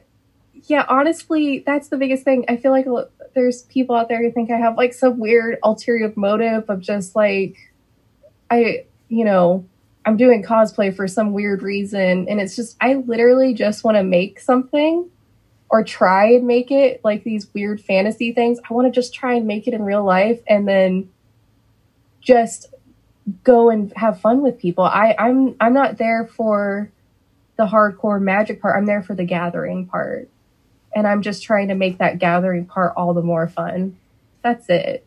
yeah. 0.64 0.86
Honestly, 0.90 1.64
that's 1.66 1.88
the 1.88 1.98
biggest 1.98 2.26
thing. 2.26 2.44
I 2.50 2.58
feel 2.58 2.72
like 2.72 2.86
there's 3.34 3.64
people 3.64 3.96
out 3.96 4.10
there 4.10 4.22
who 4.22 4.30
think 4.30 4.52
I 4.52 4.58
have 4.58 4.76
like 4.76 4.94
some 4.94 5.20
weird 5.20 5.58
ulterior 5.64 6.12
motive 6.18 6.70
of 6.70 6.82
just 6.82 7.16
like, 7.16 7.56
I, 8.52 8.86
you 9.08 9.24
know, 9.24 9.66
I'm 10.08 10.16
doing 10.16 10.42
cosplay 10.42 10.96
for 10.96 11.06
some 11.06 11.34
weird 11.34 11.62
reason. 11.62 12.30
And 12.30 12.40
it's 12.40 12.56
just, 12.56 12.78
I 12.80 12.94
literally 12.94 13.54
just 13.54 13.84
want 13.84 13.98
to 13.98 14.04
make 14.04 14.40
something 14.40 15.12
or 15.70 15.84
try 15.84 16.32
and 16.32 16.48
make 16.48 16.72
it 16.72 17.02
like 17.04 17.26
these 17.26 17.54
weird 17.54 17.82
fantasy 17.82 18.32
things. 18.32 18.58
I 18.70 18.74
want 18.74 18.88
to 18.88 18.98
just 18.98 19.14
try 19.14 19.34
and 19.34 19.46
make 19.46 19.68
it 19.68 19.74
in 19.74 19.84
real 19.84 20.06
life 20.06 20.40
and 20.48 20.66
then 20.66 21.10
just 22.22 22.74
go 23.44 23.70
and 23.70 23.92
have 23.98 24.22
fun 24.22 24.42
with 24.42 24.58
people. 24.60 24.86
I, 24.86 25.14
I'm 25.20 25.58
I'm 25.60 25.74
not 25.74 25.98
there 25.98 26.26
for 26.26 26.90
the 27.58 27.66
hardcore 27.66 28.22
magic 28.22 28.62
part. 28.62 28.78
I'm 28.78 28.86
there 28.86 29.04
for 29.04 29.14
the 29.14 29.26
gathering 29.26 29.88
part. 29.88 30.30
And 30.96 31.06
I'm 31.06 31.22
just 31.22 31.44
trying 31.44 31.68
to 31.68 31.76
make 31.76 31.98
that 31.98 32.18
gathering 32.18 32.66
part 32.66 32.94
all 32.96 33.14
the 33.14 33.22
more 33.22 33.50
fun. 33.50 33.98
That's 34.42 34.70
it 34.70 35.06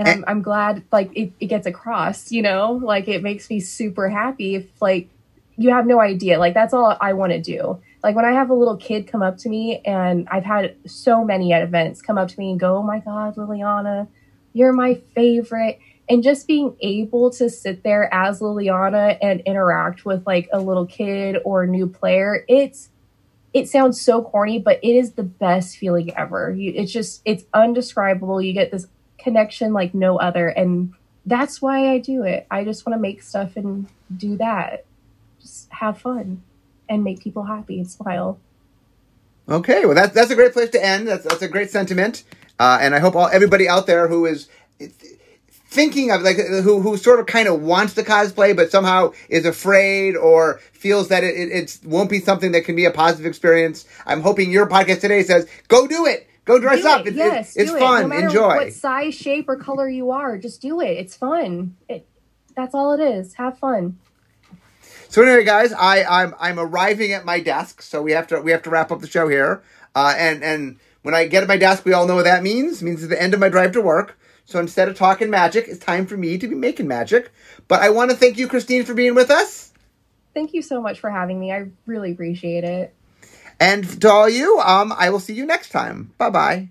and 0.00 0.08
eh. 0.08 0.12
I'm, 0.12 0.24
I'm 0.26 0.42
glad 0.42 0.82
like 0.90 1.10
it, 1.14 1.32
it 1.38 1.46
gets 1.46 1.66
across 1.66 2.32
you 2.32 2.42
know? 2.42 2.80
Like 2.82 3.06
it 3.08 3.22
makes 3.22 3.48
me 3.50 3.60
super 3.60 4.08
happy 4.08 4.56
if 4.56 4.82
like 4.82 5.08
you 5.56 5.70
have 5.70 5.86
no 5.86 6.00
idea. 6.00 6.38
Like 6.38 6.54
that's 6.54 6.72
all 6.72 6.96
i 7.00 7.12
want 7.12 7.32
to 7.32 7.40
do. 7.40 7.80
Like 8.02 8.16
when 8.16 8.24
i 8.24 8.32
have 8.32 8.50
a 8.50 8.54
little 8.54 8.76
kid 8.76 9.06
come 9.06 9.22
up 9.22 9.36
to 9.38 9.48
me 9.48 9.82
and 9.84 10.26
i've 10.30 10.44
had 10.44 10.74
so 10.86 11.22
many 11.24 11.52
at 11.52 11.62
events 11.62 12.00
come 12.02 12.18
up 12.18 12.28
to 12.28 12.38
me 12.38 12.50
and 12.50 12.58
go 12.58 12.78
oh 12.78 12.82
my 12.82 12.98
god 13.00 13.36
liliana 13.36 14.08
you're 14.52 14.72
my 14.72 14.94
favorite. 15.14 15.78
And 16.08 16.24
just 16.24 16.48
being 16.48 16.76
able 16.80 17.30
to 17.30 17.48
sit 17.48 17.84
there 17.84 18.12
as 18.12 18.40
liliana 18.40 19.16
and 19.22 19.42
interact 19.42 20.04
with 20.04 20.26
like 20.26 20.48
a 20.52 20.58
little 20.58 20.86
kid 20.86 21.36
or 21.44 21.64
a 21.64 21.66
new 21.68 21.86
player 21.86 22.44
it's 22.48 22.88
it 23.52 23.68
sounds 23.68 24.00
so 24.00 24.22
corny 24.22 24.58
but 24.58 24.78
it 24.82 24.96
is 24.96 25.12
the 25.12 25.22
best 25.22 25.76
feeling 25.76 26.16
ever. 26.16 26.52
You, 26.52 26.72
it's 26.74 26.90
just 26.90 27.20
it's 27.24 27.44
undescribable. 27.52 28.40
You 28.40 28.52
get 28.52 28.70
this 28.70 28.86
connection 29.22 29.72
like 29.72 29.94
no 29.94 30.18
other. 30.18 30.48
And 30.48 30.94
that's 31.26 31.60
why 31.60 31.92
I 31.92 31.98
do 31.98 32.24
it. 32.24 32.46
I 32.50 32.64
just 32.64 32.86
want 32.86 32.96
to 32.96 33.00
make 33.00 33.22
stuff 33.22 33.56
and 33.56 33.86
do 34.14 34.36
that. 34.38 34.84
Just 35.40 35.70
have 35.70 35.98
fun 35.98 36.42
and 36.88 37.04
make 37.04 37.20
people 37.20 37.44
happy 37.44 37.78
and 37.78 37.88
smile. 37.88 38.38
Okay, 39.48 39.84
well 39.84 39.94
that's 39.94 40.14
that's 40.14 40.30
a 40.30 40.36
great 40.36 40.52
place 40.52 40.70
to 40.70 40.84
end. 40.84 41.08
That's 41.08 41.24
that's 41.24 41.42
a 41.42 41.48
great 41.48 41.70
sentiment, 41.70 42.22
uh, 42.60 42.78
and 42.80 42.94
I 42.94 43.00
hope 43.00 43.16
all 43.16 43.28
everybody 43.28 43.68
out 43.68 43.86
there 43.86 44.06
who 44.06 44.26
is 44.26 44.48
thinking 45.70 46.10
of 46.10 46.22
like 46.22 46.36
who 46.36 46.80
who 46.80 46.96
sort 46.96 47.18
of 47.18 47.26
kind 47.26 47.48
of 47.48 47.60
wants 47.60 47.94
to 47.94 48.02
cosplay 48.02 48.54
but 48.54 48.70
somehow 48.70 49.12
is 49.28 49.44
afraid 49.44 50.16
or 50.16 50.60
feels 50.72 51.08
that 51.08 51.24
it, 51.24 51.34
it, 51.34 51.52
it 51.52 51.78
won't 51.84 52.10
be 52.10 52.20
something 52.20 52.52
that 52.52 52.64
can 52.64 52.76
be 52.76 52.84
a 52.84 52.90
positive 52.90 53.26
experience. 53.26 53.86
I'm 54.06 54.20
hoping 54.20 54.50
your 54.52 54.66
podcast 54.66 55.00
today 55.00 55.22
says 55.24 55.48
go 55.68 55.86
do 55.86 56.06
it. 56.06 56.28
Go 56.50 56.58
dress 56.58 56.82
do 56.82 56.88
up. 56.88 57.06
It. 57.06 57.14
yes, 57.14 57.56
it's 57.56 57.70
fun. 57.70 58.02
No 58.02 58.08
matter 58.08 58.26
Enjoy. 58.26 58.56
What 58.56 58.72
size, 58.72 59.14
shape, 59.14 59.48
or 59.48 59.54
color 59.54 59.88
you 59.88 60.10
are, 60.10 60.36
just 60.36 60.60
do 60.60 60.80
it. 60.80 60.98
It's 60.98 61.14
fun. 61.14 61.76
It, 61.88 62.08
that's 62.56 62.74
all 62.74 62.92
it 62.92 63.00
is. 63.00 63.34
Have 63.34 63.56
fun. 63.56 64.00
So 65.08 65.22
anyway, 65.22 65.44
guys, 65.44 65.72
I 65.72 66.02
I'm 66.02 66.34
I'm 66.40 66.58
arriving 66.58 67.12
at 67.12 67.24
my 67.24 67.38
desk, 67.38 67.82
so 67.82 68.02
we 68.02 68.10
have 68.12 68.26
to 68.28 68.40
we 68.40 68.50
have 68.50 68.62
to 68.62 68.70
wrap 68.70 68.90
up 68.90 69.00
the 69.00 69.06
show 69.06 69.28
here. 69.28 69.62
Uh, 69.94 70.12
and 70.18 70.42
and 70.42 70.80
when 71.02 71.14
I 71.14 71.28
get 71.28 71.44
at 71.44 71.48
my 71.48 71.56
desk, 71.56 71.84
we 71.84 71.92
all 71.92 72.08
know 72.08 72.16
what 72.16 72.24
that 72.24 72.42
means. 72.42 72.82
It 72.82 72.84
means 72.84 73.04
it's 73.04 73.10
the 73.10 73.22
end 73.22 73.32
of 73.32 73.38
my 73.38 73.48
drive 73.48 73.70
to 73.72 73.80
work. 73.80 74.18
So 74.44 74.58
instead 74.58 74.88
of 74.88 74.96
talking 74.96 75.30
magic, 75.30 75.68
it's 75.68 75.78
time 75.78 76.04
for 76.04 76.16
me 76.16 76.36
to 76.36 76.48
be 76.48 76.56
making 76.56 76.88
magic. 76.88 77.30
But 77.68 77.80
I 77.80 77.90
want 77.90 78.10
to 78.10 78.16
thank 78.16 78.38
you, 78.38 78.48
Christine, 78.48 78.84
for 78.84 78.94
being 78.94 79.14
with 79.14 79.30
us. 79.30 79.72
Thank 80.34 80.52
you 80.52 80.62
so 80.62 80.82
much 80.82 80.98
for 80.98 81.10
having 81.10 81.38
me. 81.38 81.52
I 81.52 81.66
really 81.86 82.10
appreciate 82.10 82.64
it. 82.64 82.92
And 83.60 84.00
to 84.00 84.10
all 84.10 84.28
you, 84.28 84.58
um, 84.60 84.92
I 84.96 85.10
will 85.10 85.20
see 85.20 85.34
you 85.34 85.44
next 85.44 85.68
time. 85.68 86.12
Bye 86.16 86.30
bye. 86.30 86.68